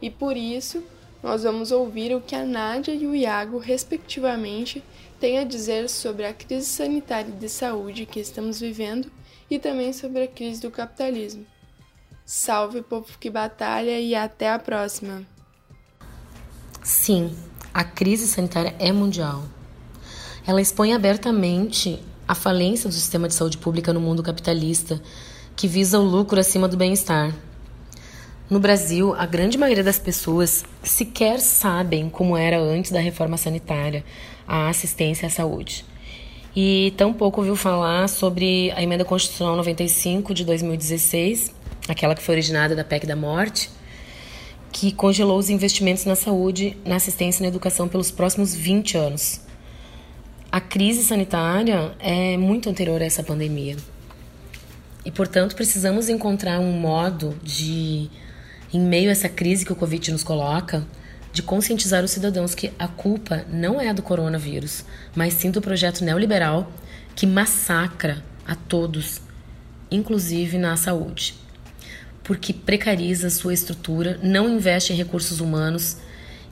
E 0.00 0.08
por 0.08 0.36
isso, 0.36 0.80
nós 1.20 1.42
vamos 1.42 1.72
ouvir 1.72 2.14
o 2.14 2.20
que 2.20 2.36
a 2.36 2.44
Nádia 2.44 2.94
e 2.94 3.04
o 3.04 3.12
Iago, 3.12 3.58
respectivamente, 3.58 4.80
têm 5.18 5.40
a 5.40 5.44
dizer 5.44 5.88
sobre 5.88 6.24
a 6.24 6.32
crise 6.32 6.66
sanitária 6.66 7.30
e 7.30 7.36
de 7.36 7.48
saúde 7.48 8.06
que 8.06 8.20
estamos 8.20 8.60
vivendo 8.60 9.10
e 9.50 9.58
também 9.58 9.92
sobre 9.92 10.22
a 10.22 10.28
crise 10.28 10.62
do 10.62 10.70
capitalismo. 10.70 11.44
Salve, 12.24 12.80
povo 12.80 13.18
que 13.18 13.28
batalha 13.28 13.98
e 13.98 14.14
até 14.14 14.50
a 14.50 14.60
próxima! 14.60 15.26
Sim, 16.80 17.36
a 17.74 17.82
crise 17.82 18.28
sanitária 18.28 18.72
é 18.78 18.92
mundial. 18.92 19.42
Ela 20.46 20.60
expõe 20.60 20.92
abertamente 20.92 22.00
a 22.26 22.34
falência 22.34 22.88
do 22.88 22.94
sistema 22.94 23.28
de 23.28 23.34
saúde 23.34 23.58
pública 23.58 23.92
no 23.92 24.00
mundo 24.00 24.22
capitalista 24.22 25.00
que 25.54 25.68
visa 25.68 25.98
o 25.98 26.02
lucro 26.02 26.40
acima 26.40 26.66
do 26.66 26.76
bem-estar. 26.76 27.32
No 28.50 28.58
Brasil, 28.58 29.14
a 29.14 29.24
grande 29.24 29.56
maioria 29.56 29.84
das 29.84 29.98
pessoas 29.98 30.64
sequer 30.82 31.40
sabem 31.40 32.10
como 32.10 32.36
era 32.36 32.60
antes 32.60 32.90
da 32.90 33.00
reforma 33.00 33.36
sanitária 33.36 34.04
a 34.46 34.68
assistência 34.68 35.28
à 35.28 35.30
saúde. 35.30 35.84
E 36.54 36.92
tampouco 36.96 37.40
ouviu 37.40 37.56
falar 37.56 38.08
sobre 38.08 38.70
a 38.72 38.82
emenda 38.82 39.04
constitucional 39.04 39.56
95 39.56 40.34
de 40.34 40.44
2016, 40.44 41.54
aquela 41.88 42.14
que 42.14 42.22
foi 42.22 42.34
originada 42.34 42.76
da 42.76 42.84
PEC 42.84 43.06
da 43.06 43.16
morte, 43.16 43.70
que 44.70 44.92
congelou 44.92 45.38
os 45.38 45.48
investimentos 45.48 46.04
na 46.04 46.14
saúde, 46.14 46.76
na 46.84 46.96
assistência 46.96 47.40
e 47.40 47.42
na 47.42 47.48
educação 47.48 47.88
pelos 47.88 48.10
próximos 48.10 48.54
20 48.54 48.98
anos. 48.98 49.40
A 50.52 50.60
crise 50.60 51.02
sanitária 51.02 51.94
é 51.98 52.36
muito 52.36 52.68
anterior 52.68 53.00
a 53.00 53.06
essa 53.06 53.22
pandemia. 53.22 53.74
E, 55.02 55.10
portanto, 55.10 55.56
precisamos 55.56 56.10
encontrar 56.10 56.60
um 56.60 56.72
modo 56.72 57.34
de, 57.42 58.10
em 58.70 58.78
meio 58.78 59.08
a 59.08 59.12
essa 59.12 59.30
crise 59.30 59.64
que 59.64 59.72
o 59.72 59.76
Covid 59.76 60.12
nos 60.12 60.22
coloca, 60.22 60.86
de 61.32 61.42
conscientizar 61.42 62.04
os 62.04 62.10
cidadãos 62.10 62.54
que 62.54 62.70
a 62.78 62.86
culpa 62.86 63.46
não 63.48 63.80
é 63.80 63.94
do 63.94 64.02
coronavírus, 64.02 64.84
mas 65.16 65.32
sim 65.32 65.50
do 65.50 65.62
projeto 65.62 66.04
neoliberal 66.04 66.70
que 67.16 67.26
massacra 67.26 68.22
a 68.46 68.54
todos, 68.54 69.22
inclusive 69.90 70.58
na 70.58 70.76
saúde. 70.76 71.34
Porque 72.22 72.52
precariza 72.52 73.30
sua 73.30 73.54
estrutura, 73.54 74.20
não 74.22 74.50
investe 74.50 74.92
em 74.92 74.96
recursos 74.96 75.40
humanos 75.40 75.96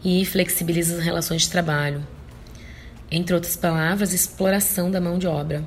e 0.03 0.25
flexibiliza 0.25 0.97
as 0.97 1.05
relações 1.05 1.43
de 1.43 1.51
trabalho. 1.51 2.03
Entre 3.11 3.35
outras 3.35 3.57
palavras, 3.57 4.13
exploração 4.13 4.91
da 4.91 5.01
mão 5.01 5.19
de 5.19 5.27
obra. 5.27 5.67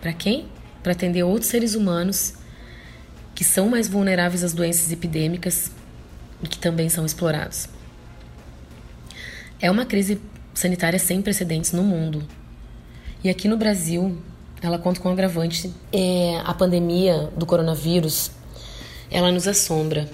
Para 0.00 0.12
quem? 0.12 0.48
para 0.82 0.92
atender 0.92 1.22
outros 1.22 1.50
seres 1.50 1.74
humanos 1.74 2.34
que 3.34 3.44
são 3.44 3.68
mais 3.68 3.88
vulneráveis 3.88 4.42
às 4.42 4.52
doenças 4.52 4.90
epidêmicas 4.90 5.70
e 6.42 6.48
que 6.48 6.58
também 6.58 6.88
são 6.88 7.04
explorados. 7.04 7.68
É 9.60 9.70
uma 9.70 9.84
crise 9.84 10.20
sanitária 10.54 10.98
sem 10.98 11.20
precedentes 11.20 11.72
no 11.72 11.82
mundo. 11.82 12.26
E 13.22 13.28
aqui 13.28 13.48
no 13.48 13.56
Brasil, 13.56 14.18
ela 14.62 14.78
conta 14.78 15.00
com 15.00 15.08
um 15.08 15.12
agravante. 15.12 15.72
É, 15.92 16.40
a 16.44 16.54
pandemia 16.54 17.30
do 17.36 17.44
coronavírus, 17.44 18.30
ela 19.10 19.30
nos 19.30 19.46
assombra. 19.46 20.08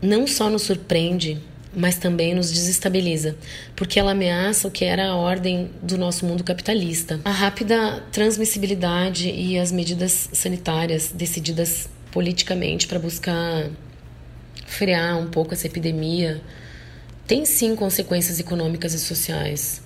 Não 0.00 0.26
só 0.26 0.48
nos 0.48 0.62
surpreende, 0.62 1.42
mas 1.76 1.98
também 1.98 2.34
nos 2.34 2.50
desestabiliza, 2.50 3.36
porque 3.76 4.00
ela 4.00 4.12
ameaça 4.12 4.66
o 4.66 4.70
que 4.70 4.82
era 4.82 5.08
a 5.08 5.14
ordem 5.14 5.70
do 5.82 5.98
nosso 5.98 6.24
mundo 6.24 6.42
capitalista. 6.42 7.20
A 7.22 7.30
rápida 7.30 8.02
transmissibilidade 8.10 9.28
e 9.28 9.58
as 9.58 9.70
medidas 9.70 10.30
sanitárias 10.32 11.12
decididas 11.12 11.86
politicamente 12.10 12.88
para 12.88 12.98
buscar 12.98 13.68
frear 14.66 15.18
um 15.18 15.28
pouco 15.28 15.52
essa 15.52 15.66
epidemia 15.66 16.40
tem 17.26 17.44
sim 17.44 17.76
consequências 17.76 18.40
econômicas 18.40 18.94
e 18.94 18.98
sociais. 18.98 19.82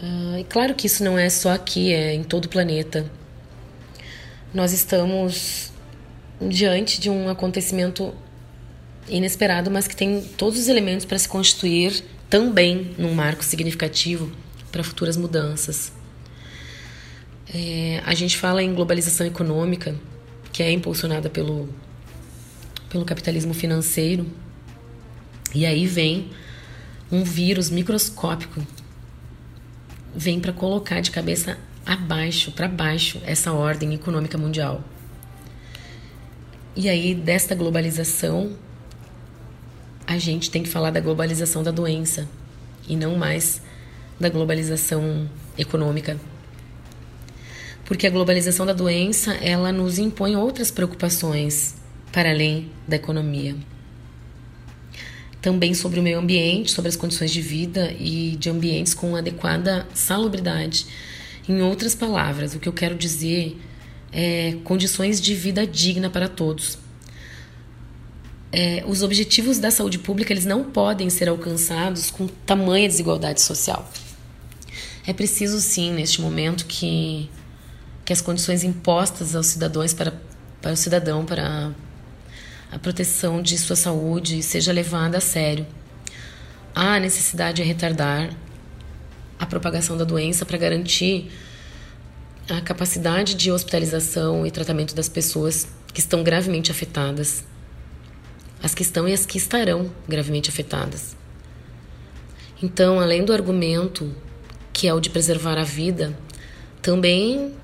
Uh, 0.00 0.38
e 0.38 0.44
claro 0.44 0.74
que 0.74 0.86
isso 0.86 1.02
não 1.02 1.18
é 1.18 1.28
só 1.28 1.50
aqui, 1.50 1.92
é 1.92 2.14
em 2.14 2.22
todo 2.22 2.44
o 2.44 2.48
planeta. 2.48 3.10
Nós 4.54 4.72
estamos 4.72 5.72
diante 6.40 7.00
de 7.00 7.10
um 7.10 7.28
acontecimento 7.28 8.14
inesperado, 9.08 9.70
mas 9.70 9.86
que 9.86 9.96
tem 9.96 10.22
todos 10.36 10.58
os 10.58 10.68
elementos 10.68 11.04
para 11.04 11.18
se 11.18 11.28
constituir 11.28 12.04
também 12.28 12.94
num 12.98 13.14
marco 13.14 13.44
significativo 13.44 14.30
para 14.70 14.82
futuras 14.82 15.16
mudanças. 15.16 15.92
É, 17.54 18.02
a 18.04 18.14
gente 18.14 18.36
fala 18.36 18.62
em 18.62 18.74
globalização 18.74 19.26
econômica, 19.26 19.94
que 20.52 20.62
é 20.62 20.70
impulsionada 20.70 21.30
pelo, 21.30 21.68
pelo 22.90 23.04
capitalismo 23.04 23.54
financeiro, 23.54 24.26
e 25.54 25.64
aí 25.64 25.86
vem 25.86 26.30
um 27.10 27.22
vírus 27.22 27.70
microscópico, 27.70 28.66
vem 30.14 30.40
para 30.40 30.52
colocar 30.52 31.00
de 31.00 31.10
cabeça 31.10 31.56
abaixo, 31.84 32.50
para 32.50 32.66
baixo, 32.66 33.20
essa 33.24 33.52
ordem 33.52 33.94
econômica 33.94 34.36
mundial. 34.36 34.82
E 36.74 36.88
aí, 36.90 37.14
desta 37.14 37.54
globalização, 37.54 38.56
a 40.06 40.18
gente 40.18 40.50
tem 40.50 40.62
que 40.62 40.68
falar 40.68 40.90
da 40.90 41.00
globalização 41.00 41.62
da 41.62 41.70
doença 41.70 42.28
e 42.88 42.94
não 42.94 43.16
mais 43.16 43.60
da 44.20 44.28
globalização 44.28 45.28
econômica. 45.58 46.18
Porque 47.84 48.06
a 48.06 48.10
globalização 48.10 48.64
da 48.64 48.72
doença, 48.72 49.34
ela 49.34 49.72
nos 49.72 49.98
impõe 49.98 50.36
outras 50.36 50.70
preocupações 50.70 51.74
para 52.12 52.30
além 52.30 52.70
da 52.86 52.96
economia. 52.96 53.56
Também 55.40 55.74
sobre 55.74 56.00
o 56.00 56.02
meio 56.02 56.18
ambiente, 56.18 56.72
sobre 56.72 56.88
as 56.88 56.96
condições 56.96 57.30
de 57.30 57.40
vida 57.40 57.94
e 57.98 58.36
de 58.36 58.48
ambientes 58.48 58.94
com 58.94 59.14
adequada 59.14 59.86
salubridade. 59.94 60.86
Em 61.48 61.62
outras 61.62 61.94
palavras, 61.94 62.54
o 62.54 62.58
que 62.58 62.68
eu 62.68 62.72
quero 62.72 62.96
dizer 62.96 63.56
é 64.12 64.56
condições 64.64 65.20
de 65.20 65.34
vida 65.34 65.66
digna 65.66 66.10
para 66.10 66.28
todos 66.28 66.85
é, 68.58 68.82
os 68.86 69.02
objetivos 69.02 69.58
da 69.58 69.70
saúde 69.70 69.98
pública 69.98 70.32
eles 70.32 70.46
não 70.46 70.64
podem 70.64 71.10
ser 71.10 71.28
alcançados 71.28 72.10
com 72.10 72.26
tamanha 72.26 72.88
desigualdade 72.88 73.42
social. 73.42 73.86
É 75.06 75.12
preciso 75.12 75.60
sim, 75.60 75.92
neste 75.92 76.22
momento, 76.22 76.64
que, 76.64 77.28
que 78.02 78.14
as 78.14 78.22
condições 78.22 78.64
impostas 78.64 79.36
aos 79.36 79.48
cidadãos 79.48 79.92
para, 79.92 80.14
para 80.62 80.72
o 80.72 80.76
cidadão 80.76 81.26
para 81.26 81.70
a 82.72 82.78
proteção 82.78 83.42
de 83.42 83.58
sua 83.58 83.76
saúde 83.76 84.42
seja 84.42 84.72
levada 84.72 85.18
a 85.18 85.20
sério. 85.20 85.66
Há 86.74 86.98
necessidade 86.98 87.58
de 87.58 87.62
retardar 87.62 88.30
a 89.38 89.44
propagação 89.44 89.98
da 89.98 90.04
doença 90.04 90.46
para 90.46 90.56
garantir 90.56 91.30
a 92.48 92.62
capacidade 92.62 93.34
de 93.34 93.52
hospitalização 93.52 94.46
e 94.46 94.50
tratamento 94.50 94.94
das 94.94 95.10
pessoas 95.10 95.68
que 95.92 96.00
estão 96.00 96.24
gravemente 96.24 96.70
afetadas, 96.70 97.44
as 98.62 98.74
que 98.74 98.82
estão 98.82 99.08
e 99.08 99.12
as 99.12 99.26
que 99.26 99.38
estarão 99.38 99.90
gravemente 100.08 100.50
afetadas. 100.50 101.16
Então, 102.62 102.98
além 102.98 103.24
do 103.24 103.32
argumento 103.32 104.14
que 104.72 104.86
é 104.86 104.92
o 104.92 105.00
de 105.00 105.08
preservar 105.08 105.58
a 105.58 105.64
vida, 105.64 106.16
também 106.82 107.54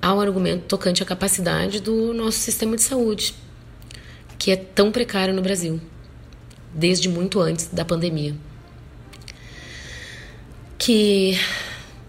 há 0.00 0.14
um 0.14 0.20
argumento 0.20 0.64
tocante 0.66 1.02
à 1.02 1.06
capacidade 1.06 1.80
do 1.80 2.14
nosso 2.14 2.38
sistema 2.38 2.76
de 2.76 2.82
saúde, 2.82 3.34
que 4.38 4.50
é 4.50 4.56
tão 4.56 4.92
precário 4.92 5.34
no 5.34 5.42
Brasil, 5.42 5.80
desde 6.72 7.08
muito 7.08 7.40
antes 7.40 7.66
da 7.66 7.84
pandemia. 7.84 8.34
Que, 10.78 11.36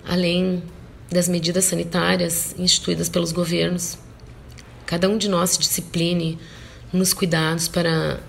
além 0.05 0.61
das 1.09 1.27
medidas 1.27 1.65
sanitárias 1.65 2.53
instituídas 2.59 3.09
pelos 3.09 3.31
governos, 3.31 3.97
cada 4.85 5.09
um 5.09 5.17
de 5.17 5.27
nós 5.27 5.51
se 5.51 5.59
discipline 5.59 6.37
nos 6.91 7.13
cuidados 7.13 7.67
para 7.67 8.19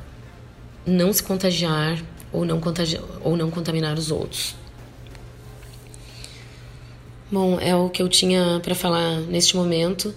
não 0.87 1.13
se 1.13 1.23
contagiar 1.23 2.03
ou 2.33 2.45
não, 2.45 2.61
contagi 2.61 3.01
ou 3.23 3.37
não 3.37 3.51
contaminar 3.51 3.97
os 3.99 4.11
outros. 4.11 4.55
Bom, 7.31 7.61
é 7.61 7.75
o 7.77 7.91
que 7.91 8.03
eu 8.03 8.09
tinha 8.09 8.61
para 8.63 8.75
falar 8.75 9.21
neste 9.21 9.55
momento. 9.55 10.15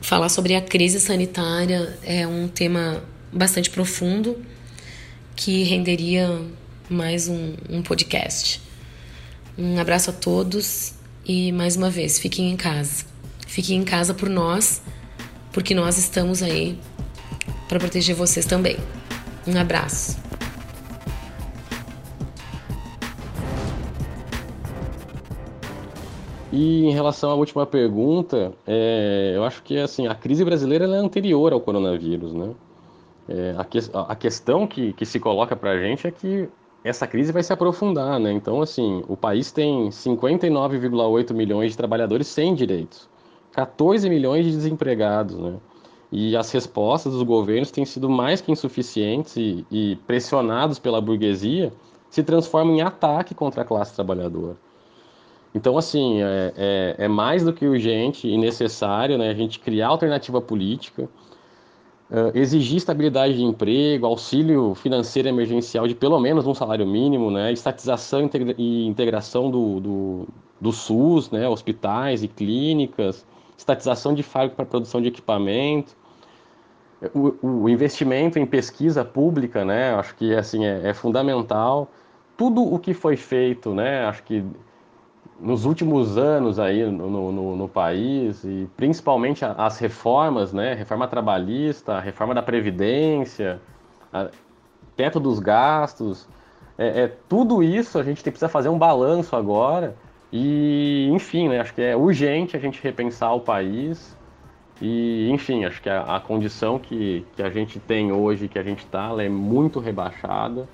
Falar 0.00 0.28
sobre 0.28 0.54
a 0.54 0.60
crise 0.60 1.00
sanitária 1.00 1.98
é 2.02 2.26
um 2.26 2.48
tema 2.48 3.02
bastante 3.32 3.68
profundo 3.68 4.36
que 5.36 5.62
renderia 5.64 6.40
mais 6.88 7.28
um, 7.28 7.54
um 7.68 7.82
podcast. 7.82 8.60
Um 9.58 9.78
abraço 9.78 10.10
a 10.10 10.12
todos 10.12 10.94
e 11.24 11.52
mais 11.52 11.76
uma 11.76 11.90
vez, 11.90 12.18
fiquem 12.18 12.50
em 12.50 12.56
casa. 12.56 13.04
Fiquem 13.46 13.78
em 13.78 13.84
casa 13.84 14.14
por 14.14 14.28
nós, 14.28 14.80
porque 15.52 15.74
nós 15.74 15.98
estamos 15.98 16.42
aí 16.42 16.78
para 17.70 17.78
proteger 17.78 18.16
vocês 18.16 18.44
também. 18.44 18.76
Um 19.46 19.56
abraço. 19.56 20.18
E 26.52 26.86
em 26.86 26.90
relação 26.90 27.30
à 27.30 27.34
última 27.34 27.64
pergunta, 27.64 28.52
é, 28.66 29.34
eu 29.36 29.44
acho 29.44 29.62
que 29.62 29.78
assim 29.78 30.08
a 30.08 30.16
crise 30.16 30.44
brasileira 30.44 30.84
é 30.84 30.98
anterior 30.98 31.52
ao 31.52 31.60
coronavírus, 31.60 32.34
né? 32.34 32.50
É, 33.28 33.54
a, 33.56 33.64
que, 33.64 33.78
a, 33.94 34.16
questão 34.16 34.66
que, 34.66 34.92
que 34.94 35.06
se 35.06 35.20
coloca 35.20 35.54
para 35.54 35.70
a 35.70 35.78
gente 35.78 36.08
é 36.08 36.10
que 36.10 36.48
essa 36.82 37.06
crise 37.06 37.30
vai 37.30 37.44
se 37.44 37.52
aprofundar, 37.52 38.18
né? 38.18 38.32
Então, 38.32 38.60
assim, 38.60 39.04
o 39.06 39.16
país 39.16 39.52
tem 39.52 39.90
59,8 39.90 41.32
milhões 41.32 41.70
de 41.70 41.76
trabalhadores 41.76 42.26
sem 42.26 42.52
direitos, 42.52 43.08
14 43.52 44.10
milhões 44.10 44.44
de 44.44 44.50
desempregados, 44.50 45.38
né? 45.38 45.54
E 46.12 46.36
as 46.36 46.50
respostas 46.50 47.12
dos 47.12 47.22
governos 47.22 47.70
têm 47.70 47.84
sido 47.84 48.08
mais 48.08 48.40
que 48.40 48.50
insuficientes 48.50 49.36
e, 49.36 49.64
e 49.70 49.96
pressionados 50.06 50.78
pela 50.78 51.00
burguesia 51.00 51.72
se 52.10 52.22
transformam 52.22 52.74
em 52.74 52.82
ataque 52.82 53.34
contra 53.34 53.62
a 53.62 53.64
classe 53.64 53.94
trabalhadora. 53.94 54.56
Então, 55.54 55.76
assim, 55.76 56.22
é, 56.22 56.52
é, 56.56 56.94
é, 57.04 57.08
mais 57.08 57.44
do 57.44 57.52
que 57.52 57.66
urgente 57.66 58.28
e 58.28 58.36
necessário 58.36 59.18
né, 59.18 59.30
a 59.30 59.34
gente 59.34 59.58
criar 59.58 59.88
alternativa 59.88 60.40
política, 60.40 61.08
uh, 62.10 62.36
exigir 62.36 62.76
estabilidade 62.76 63.34
de 63.34 63.42
emprego, 63.42 64.06
auxílio 64.06 64.74
financeiro 64.74 65.28
emergencial 65.28 65.88
de 65.88 65.94
pelo 65.94 66.20
menos 66.20 66.46
um 66.46 66.54
salário 66.54 66.86
mínimo, 66.86 67.30
né, 67.30 67.52
estatização 67.52 68.22
integra 68.22 68.54
e 68.58 68.86
integração 68.86 69.50
do, 69.50 69.80
do, 69.80 70.28
do, 70.60 70.72
SUS, 70.72 71.30
né, 71.30 71.48
hospitais 71.48 72.22
e 72.22 72.28
clínicas, 72.28 73.26
estatização 73.56 74.14
de 74.14 74.22
fábrica 74.22 74.54
para 74.56 74.66
produção 74.66 75.00
de 75.00 75.08
equipamento, 75.08 75.96
o, 77.14 77.62
o, 77.62 77.68
investimento 77.68 78.38
em 78.38 78.44
pesquisa 78.44 79.04
pública, 79.04 79.64
né, 79.64 79.94
acho 79.94 80.14
que 80.14 80.34
assim, 80.34 80.64
é, 80.66 80.88
é 80.88 80.94
fundamental. 80.94 81.90
Tudo 82.36 82.62
o 82.62 82.78
que 82.78 82.94
foi 82.94 83.16
feito, 83.16 83.74
né, 83.74 84.04
acho 84.04 84.22
que 84.22 84.44
nos 85.40 85.64
últimos 85.64 86.18
anos 86.18 86.58
aí 86.58 86.84
no, 86.84 87.32
no, 87.32 87.56
no, 87.56 87.68
país 87.68 88.44
e 88.44 88.68
principalmente 88.76 89.44
as 89.44 89.78
reformas, 89.78 90.52
né, 90.52 90.74
reforma 90.74 91.08
trabalhista, 91.08 91.98
reforma 91.98 92.34
da 92.34 92.42
previdência, 92.42 93.60
teto 94.94 95.18
dos 95.18 95.38
gastos, 95.38 96.28
é, 96.76 97.04
é, 97.04 97.16
tudo 97.28 97.62
isso 97.62 97.98
a 97.98 98.02
gente 98.02 98.22
precisa 98.22 98.48
fazer 98.48 98.68
um 98.68 98.78
balanço 98.78 99.34
agora 99.34 99.96
e, 100.30 101.08
enfim, 101.10 101.48
né, 101.48 101.60
acho 101.60 101.74
que 101.74 101.80
é 101.80 101.96
urgente 101.96 102.56
a 102.56 102.60
gente 102.60 102.82
repensar 102.82 103.34
o 103.34 103.40
país 103.40 104.16
e, 104.80 105.28
enfim, 105.30 105.64
acho 105.64 105.82
que 105.82 105.90
a, 105.90 106.16
a 106.16 106.20
condição 106.20 106.78
que, 106.78 107.24
que 107.36 107.42
a 107.42 107.50
gente 107.50 107.78
tem 107.78 108.12
hoje, 108.12 108.48
que 108.48 108.58
a 108.58 108.62
gente 108.62 108.80
está, 108.80 109.10
é 109.22 109.28
muito 109.28 109.78
rebaixada 109.78 110.66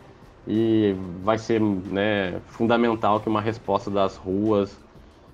e 0.47 0.95
vai 1.25 1.39
ser 1.39 1.61
né, 1.61 2.41
fundamental 2.47 3.19
que 3.19 3.29
uma 3.29 3.41
resposta 3.41 3.91
das 3.91 4.17
ruas 4.17 4.79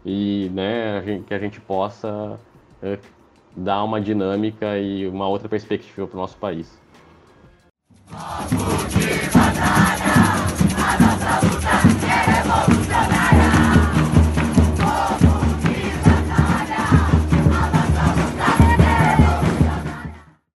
e 0.04 0.50
né, 0.54 0.98
a 0.98 1.02
gente, 1.02 1.24
que 1.24 1.34
a 1.34 1.38
gente 1.38 1.60
possa 1.60 2.40
é, 2.82 2.98
dar 3.54 3.84
uma 3.84 4.00
dinâmica 4.00 4.78
e 4.78 5.06
uma 5.06 5.28
outra 5.28 5.48
perspectiva 5.48 6.06
para 6.06 6.16
o 6.16 6.20
nosso 6.20 6.36
país. 6.38 6.80